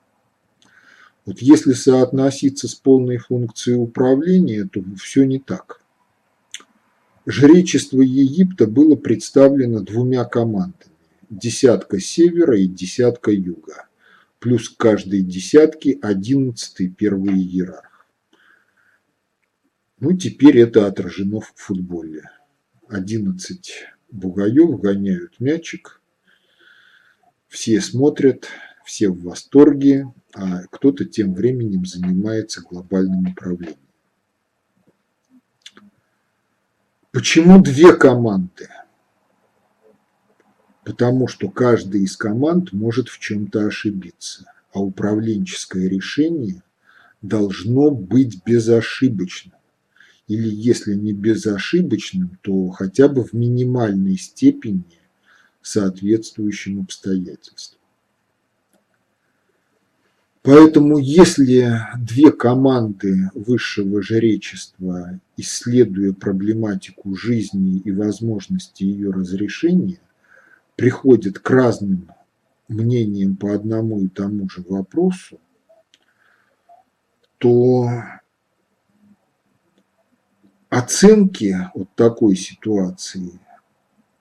[1.25, 5.80] Вот если соотноситься с полной функцией управления, то все не так.
[7.26, 10.92] Жречество Египта было представлено двумя командами–
[11.30, 13.88] десятка севера и десятка юга,
[14.38, 18.06] плюс к каждой десятке одиннадцатый первый иерарх.
[19.98, 22.22] Ну, теперь это отражено в футболе.
[22.88, 23.70] 11
[24.10, 26.01] бугаев гоняют мячик,
[27.48, 28.48] все смотрят,
[28.86, 33.90] все в восторге, а кто-то тем временем занимается глобальным управлением.
[37.20, 38.70] Почему две команды?
[40.86, 46.62] Потому что каждая из команд может в чем-то ошибиться, а управленческое решение
[47.20, 49.52] должно быть безошибочным
[50.28, 54.84] или если не безошибочным, то хотя бы в минимальной степени
[55.60, 57.80] соответствующим обстоятельствам.
[60.43, 70.01] Поэтому если две команды высшего жречества, исследуя проблематику жизни и возможности ее разрешения,
[70.77, 72.11] приходят к разным
[72.69, 75.39] мнениям по одному и тому же вопросу,
[77.37, 77.91] то
[80.71, 83.39] оценки вот такой ситуации,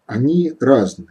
[0.06, 1.08] они разные.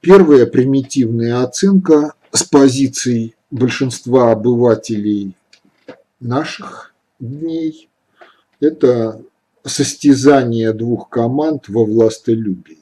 [0.00, 5.36] Первая примитивная оценка с позиций большинства обывателей
[6.20, 7.88] наших дней–
[8.60, 9.22] это
[9.64, 12.78] состязание двух команд во властолюбии.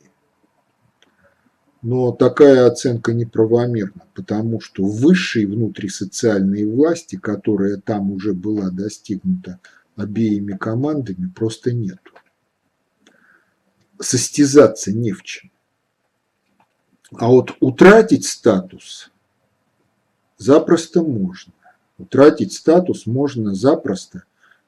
[1.81, 9.61] Но такая оценка неправомерна, потому что высшей внутрисоциальной власти, которая там уже была достигнута
[9.97, 12.13] обеими командами просто нету.
[14.01, 15.51] Состязаться не в чем.
[17.13, 19.11] А вот утратить статус
[20.39, 21.53] запросто можно.
[21.99, 24.23] Утратить статус можно запросто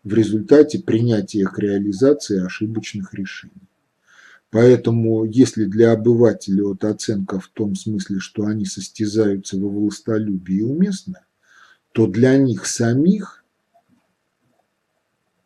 [0.04, 3.52] в результате принятия к реализации ошибочных решений.
[4.50, 11.24] Поэтому, если для обывателя вот оценка в том смысле, что они состязаются во властолюбии уместна,
[11.92, 13.40] то для них самих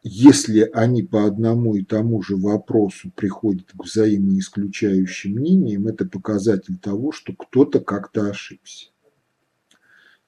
[0.07, 7.11] если они по одному и тому же вопросу приходят к взаимоисключающим мнениям, это показатель того,
[7.11, 8.89] что кто-то как-то ошибся.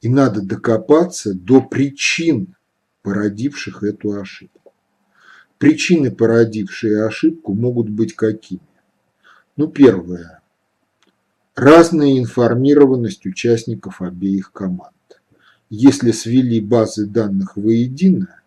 [0.06, 2.54] И надо докопаться до причин,
[3.02, 4.72] породивших эту ошибку.
[5.58, 8.60] Причины, породившие ошибку, могут быть какими?
[9.56, 10.42] Ну, первое.
[11.56, 14.94] Разная информированность участников обеих команд.
[15.70, 18.42] Если свели базы данных воедино,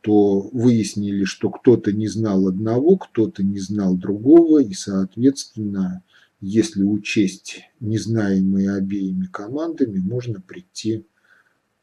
[0.00, 6.02] то выяснили, что кто-то не знал одного, кто-то не знал другого, и, соответственно,
[6.42, 11.06] если учесть незнаемые обеими командами, можно прийти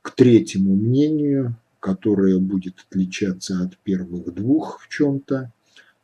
[0.01, 5.53] к третьему мнению, которое будет отличаться от первых двух в чем-то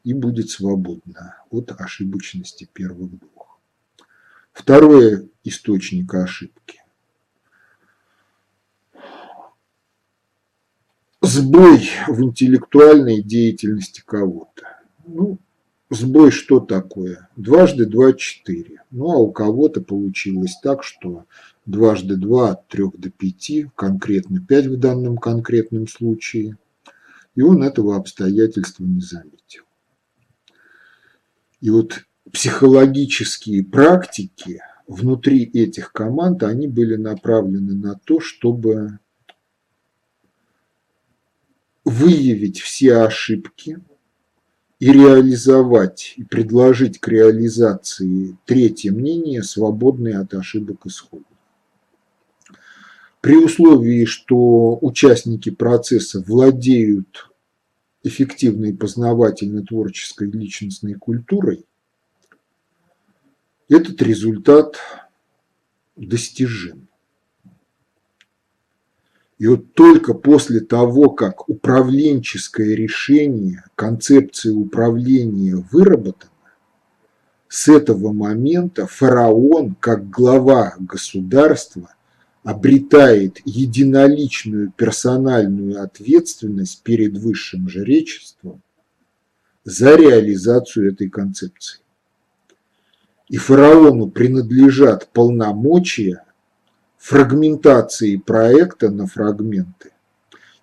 [0.06, 3.60] и будет свободно от ошибочности первых двух.
[4.54, 6.82] Второй источник ошибки
[11.20, 14.80] сбой в интеллектуальной деятельности кого-то.
[15.06, 15.40] Ну,
[15.90, 17.30] сбой что такое?
[17.36, 18.82] Дважды два– четыре.
[18.92, 21.26] Ну, а у кого-то получилось так, что
[21.66, 26.58] дважды два от трех до пяти, конкретно пять в данном конкретном случае.
[27.36, 29.64] И он этого обстоятельства не заметил.
[31.62, 39.00] И вот психологические практики внутри этих команд, они были направлены на то, чтобы
[41.84, 43.80] выявить все ошибки
[44.80, 51.24] и реализовать, и предложить к реализации третье мнение, свободное от ошибок исхода.
[53.22, 57.32] При условии, что участники процесса владеют
[58.04, 61.66] эффективной познавательно-творческой личностной культурой,
[63.68, 64.78] этот результат
[65.96, 66.88] достижим.
[69.46, 76.32] И вот только после того, как управленческое решение, концепция управления выработана,
[77.48, 81.94] с этого момента фараон, как глава государства,
[82.42, 88.64] обретает единоличную персональную ответственность перед высшим жречеством
[89.64, 91.82] за реализацию этой концепции.
[93.30, 96.25] И фараону принадлежат полномочия
[97.06, 99.92] фрагментации проекта на фрагменты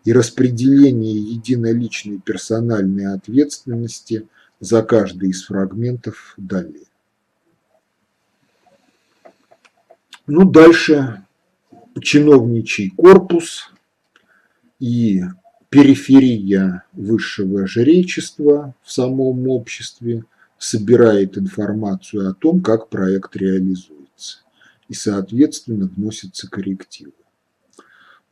[0.04, 4.26] и распределение единоличной персональной ответственности
[4.58, 6.86] за каждый из фрагментов далее.
[10.26, 11.24] Ну, дальше
[12.00, 13.72] чиновничий корпус
[14.80, 15.22] и
[15.68, 20.24] периферия высшего жречества в самом обществе
[20.58, 24.01] собирает информацию о том, как проект реализуется,
[24.88, 27.12] и, соответственно, вносятся коррективы.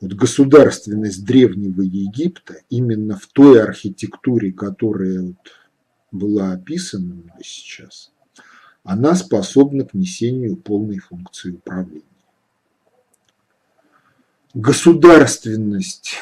[0.01, 5.37] Вот государственность Древнего Египта именно в той архитектуре, которая вот
[6.11, 8.11] была описана сейчас,
[8.83, 12.05] она способна к несению полной функции управления.
[14.55, 16.15] Государственность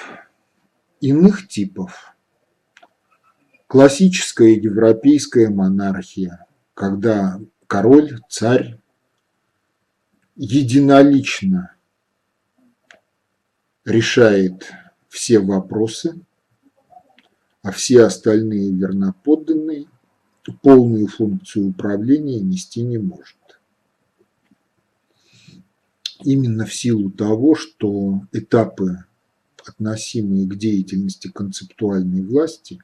[1.00, 2.14] иных типов,
[3.68, 8.78] классическая европейская монархия, когда король, царь
[10.38, 11.74] единолично
[13.84, 14.72] решает
[15.08, 16.20] все вопросы,
[17.62, 19.86] а все остальные верноподданные
[20.62, 23.36] полную функцию управления нести не может.
[26.24, 29.04] Именно в силу того, что этапы,
[29.66, 32.80] относимые к деятельности концептуальной власти,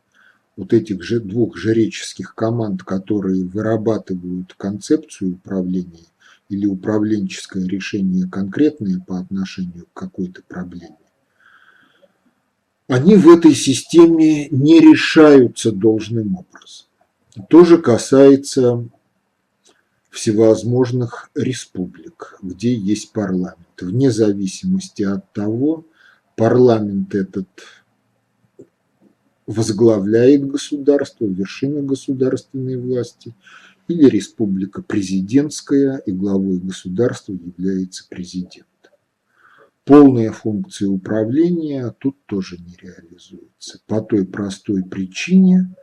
[0.56, 6.06] вот этих же двух жреческих команд, которые вырабатывают концепцию управления
[6.54, 10.96] или управленческое решение конкретное по отношению к какой-то проблеме,
[12.86, 16.86] они в этой системе не решаются должным образом.
[17.48, 18.86] То же касается
[20.10, 23.58] всевозможных республик, где есть парламент.
[23.80, 25.84] Вне зависимости от того,
[26.36, 27.48] парламент этот
[29.46, 33.34] возглавляет государство, вершина государственной власти,
[33.88, 38.66] или республика президентская, и главой государства является президент
[39.84, 43.80] полная функция управления тут тоже не реализуется.
[43.86, 45.74] По той простой причине,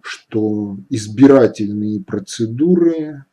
[0.00, 3.24] что избирательные процедуры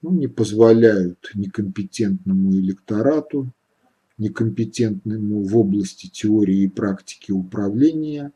[0.00, 3.52] ну, не позволяют некомпетентному электорату,
[4.18, 8.32] некомпетентному в области теории и практики управления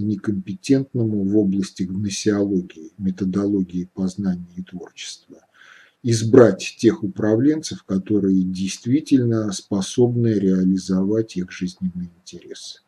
[0.00, 5.40] некомпетентному в области гносеологии, методологии познания и творчества
[6.02, 12.80] избрать тех управленцев, которые действительно способны реализовать их жизненные интересы.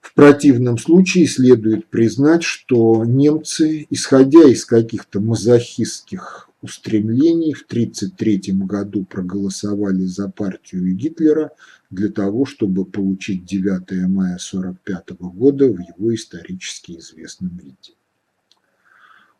[0.00, 9.04] В противном случае следует признать, что немцы, исходя из каких-то мазохистских устремлений, в 1933 году
[9.04, 11.52] проголосовали за партию Гитлера
[11.94, 17.94] для того, чтобы получить 9 мая 1945 года в его исторически известном виде.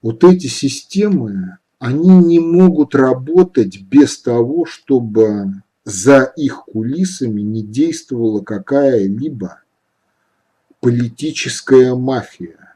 [0.03, 8.43] Вот эти системы, они не могут работать без того, чтобы за их кулисами не действовала
[8.43, 9.61] какая-либо
[10.81, 12.75] политическая мафия,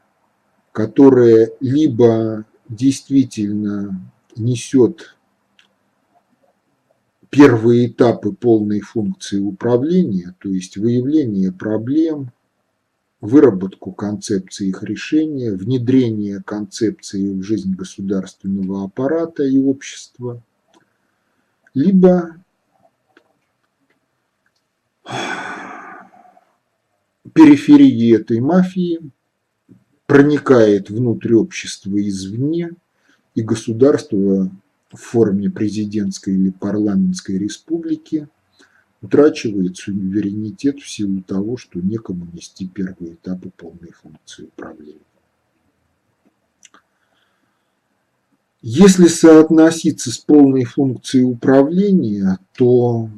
[0.71, 5.15] которая либо действительно несет
[7.29, 12.31] первые этапы полной функции управления, то есть выявление проблем,
[13.21, 20.41] выработку концепции их решения, внедрение концепции в жизнь государственного аппарата и общества,
[21.73, 22.35] либо
[27.33, 29.11] периферии этой мафии
[30.07, 32.71] проникает внутрь общества извне,
[33.35, 34.51] и государство
[34.91, 38.27] в форме президентской или парламентской республики–
[39.01, 44.99] утрачивает суверенитет в силу того, что некому нести первые этапы полной функции управления.
[48.61, 53.09] Если соотноситься с полной функцией управления, то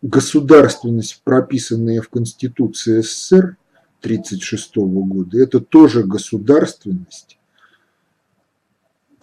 [0.00, 3.56] государственность, прописанная в Конституции СССР
[4.02, 7.36] 1936 года, это тоже государственность,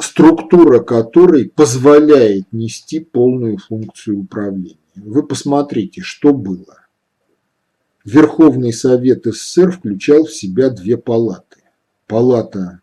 [0.03, 4.78] структура которой позволяет нести полную функцию управления.
[4.95, 6.86] Вы посмотрите, что было.
[8.03, 11.61] Верховный Совет СССР включал в себя две палаты.
[12.07, 12.82] Палата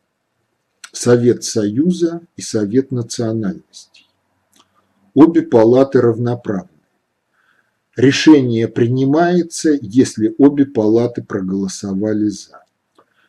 [0.92, 4.08] Совет Союза и Совет национальностей.
[5.14, 6.70] Обе палаты равноправны.
[7.96, 12.62] Решение принимается, если обе палаты проголосовали «за».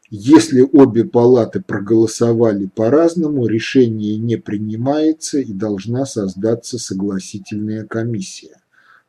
[0.10, 8.60] Если обе палаты проголосовали по-разному, решение не принимается и должна создаться согласительная комиссия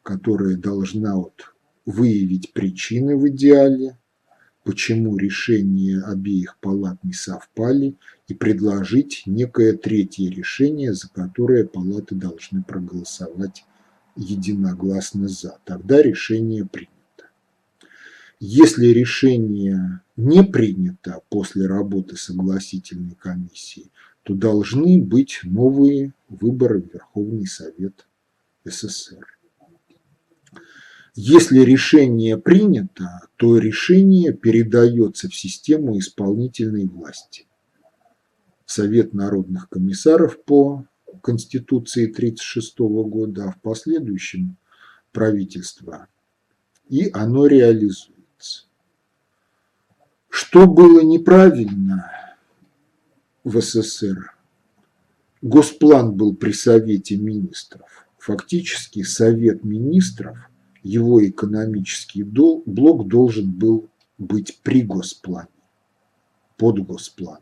[0.02, 1.55] которая должна вот
[1.86, 3.98] выявить причины в идеале,
[4.64, 7.97] почему решения обеих палат не совпали,
[8.28, 13.64] и предложить некое третье решение, за которое палаты должны проголосовать
[14.16, 15.59] единогласно за.
[15.64, 16.90] Тогда решение принято.
[18.39, 23.90] Если решение не принято после работы согласительной комиссии,
[24.22, 28.06] то должны быть новые выборы в Верховный Совет
[28.64, 29.38] СССР.
[31.14, 37.47] Если решение принято, то решение передается в систему исполнительной власти.
[38.66, 40.86] Совет народных комиссаров по
[41.22, 44.56] Конституции 1936 года, а в последующем
[45.12, 46.06] правительство.
[46.88, 48.19] И оно реализуется.
[50.31, 52.11] Что было неправильно
[53.43, 54.32] в СССР?
[55.43, 58.07] Госплан был при Совете министров.
[58.19, 60.39] Фактически Совет министров,
[60.82, 63.89] его экономический блок должен был
[64.19, 65.48] быть при Госплане,
[66.57, 67.40] под Госплан.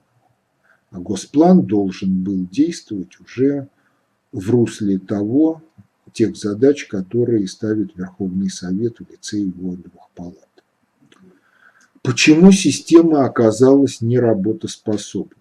[0.90, 3.69] А Госплан должен был действовать уже
[4.32, 5.62] в русле того,
[6.12, 10.47] тех задач, которые ставит Верховный Совет в лице его двух палат.
[12.09, 15.36] Почему система оказалась неработоспособной?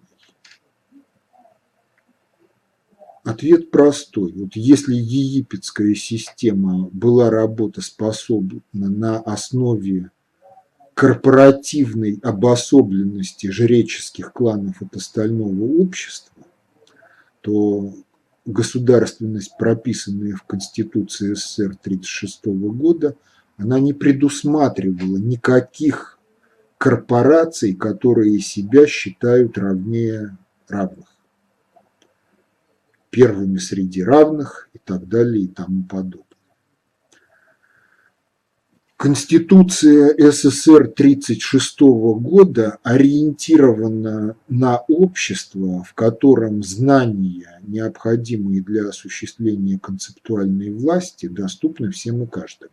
[3.24, 4.32] Ответ простой.
[4.32, 10.10] Вот если египетская система была работоспособна на основе
[10.92, 16.44] корпоративной обособленности жреческих кланов от остального общества,
[17.40, 17.94] то
[18.44, 23.16] государственность, прописанная в Конституции СССР 1936 года,
[23.56, 26.17] она не предусматривала никаких
[26.78, 30.38] корпораций, которые себя считают равнее
[30.68, 31.06] равных.
[33.10, 36.24] Первыми среди равных и так далее и тому подобное.
[38.96, 41.80] Конституция СССР 1936
[42.20, 52.26] года ориентирована на общество, в котором знания, необходимые для осуществления концептуальной власти, доступны всем и
[52.26, 52.72] каждому.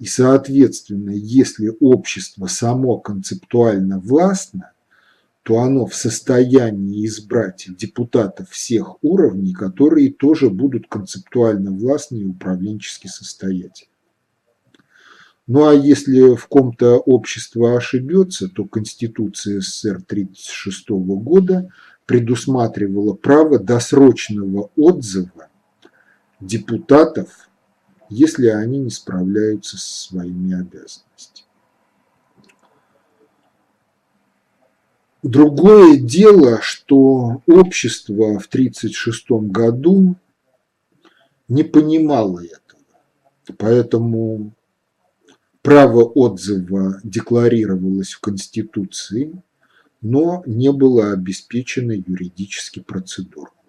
[0.00, 4.72] И, соответственно, если общество само концептуально властно,
[5.42, 13.08] то оно в состоянии избрать депутатов всех уровней, которые тоже будут концептуально властны и управленчески
[13.08, 13.90] состоятельны.
[15.46, 21.70] Ну а если в ком-то общество ошибется, то Конституция СССР 1936 года
[22.06, 25.48] предусматривала право досрочного отзыва
[26.40, 27.49] депутатов,
[28.10, 31.46] если они не справляются со своими обязанностями.
[35.22, 40.16] Другое дело, что общество в 1936 году
[41.48, 42.82] не понимало этого,
[43.56, 44.52] поэтому
[45.62, 49.42] Право отзыва декларировалось в Конституции,
[50.00, 53.59] но не было обеспечено юридически процедурно.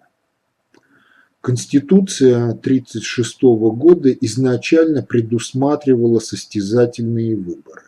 [1.42, 7.82] Конституция 1936 года изначально предусматривала состязательные выборы,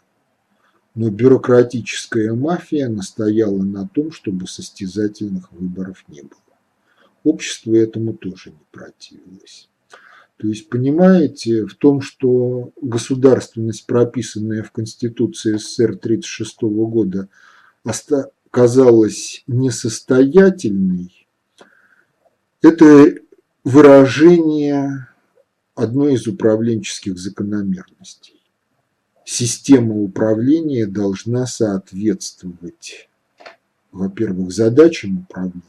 [0.97, 6.41] но бюрократическая мафия настояла на том, чтобы состязательных выборов не было.
[7.23, 9.69] Общество этому тоже не противилось.
[10.37, 17.29] То есть, понимаете, в том, что государственность, прописанная в Конституции СССР 1936 года,
[18.51, 21.29] оказалась несостоятельной,
[22.63, 23.15] это
[23.65, 25.09] выражение
[25.75, 28.41] одной из управленческих закономерностей.
[29.25, 33.09] Система управления должна соответствовать,
[33.91, 35.63] во-первых, задачам управления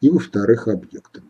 [0.00, 1.24] и, во-вторых, объектам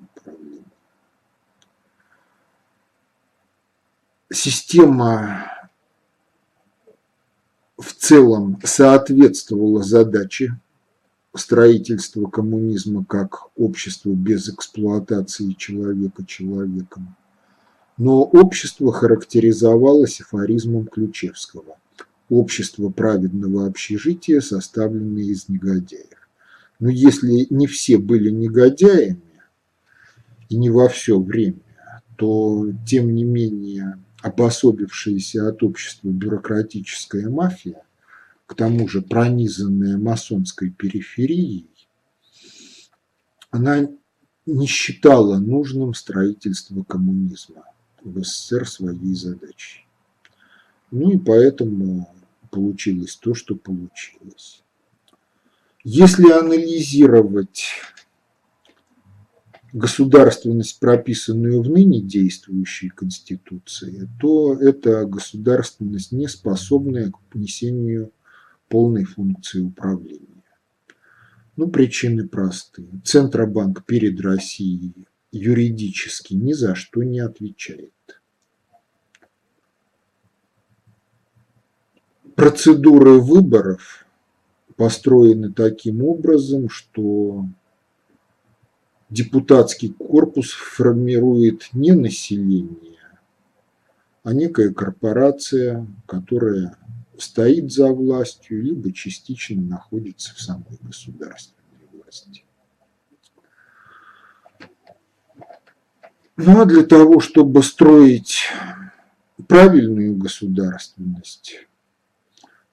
[4.31, 5.53] система
[7.77, 10.59] в целом соответствовала задаче
[11.39, 17.17] строительства коммунизма как общества без эксплуатации человека человеком.
[17.97, 21.79] Но общество характеризовалось афоризмом Ключевского
[22.29, 26.29] «Общество праведного общежития, составленное из негодяев».
[26.79, 29.23] Но если не все были негодяями,
[30.49, 31.61] и не во все время,
[32.17, 37.83] то тем не менее обособившаяся от общества бюрократическая мафия,
[38.49, 41.69] к тому же пронизанная масонской периферией,
[43.51, 43.91] она
[44.47, 47.65] не считала нужным строительство коммунизма
[48.03, 49.87] в СССР своей задачей.
[50.91, 52.09] Ну и поэтому
[52.51, 54.63] получилось то, что получилось.
[55.85, 57.67] Если анализировать
[59.75, 68.11] государственность, прописанную в ныне действующей Конституции, то это государственность, не способная к несению
[68.69, 70.45] полной функции управления.
[71.57, 72.89] Ну, причины простые.
[73.05, 74.95] Центробанк перед Россией
[75.33, 77.93] юридически ни за что не отвечает.
[82.39, 84.07] процедуры выборов
[84.77, 87.45] построены таким образом, что
[89.11, 93.01] депутатский корпус формирует не население,
[94.23, 96.77] а некая корпорация, которая
[97.19, 102.45] стоит за властью, либо частично находится в самой государственной власти.
[106.37, 108.49] Ну а для того, чтобы строить
[109.49, 111.67] правильную государственность,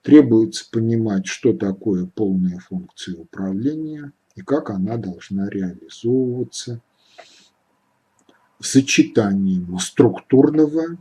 [0.01, 6.81] требуется понимать, что такое полная функция управления и как она должна реализовываться
[8.59, 10.97] сочетанием структурного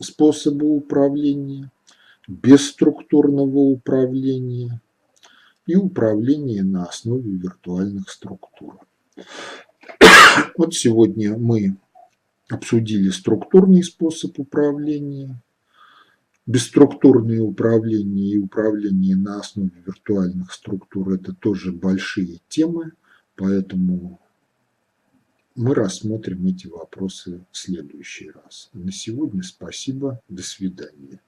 [0.00, 1.70] способа управления,
[2.26, 4.80] бесструктурного управления
[5.66, 8.78] и управления на основе виртуальных структур.
[10.56, 11.76] Вот сегодня мы
[12.48, 15.40] обсудили структурный способ управления,
[16.46, 22.92] бесструктурное управление и управление на основе виртуальных структур– это тоже большие темы,
[23.36, 24.20] поэтому
[25.54, 28.70] мы рассмотрим эти вопросы в следующий раз.
[28.72, 31.20] На сегодня спасибо, до свидания.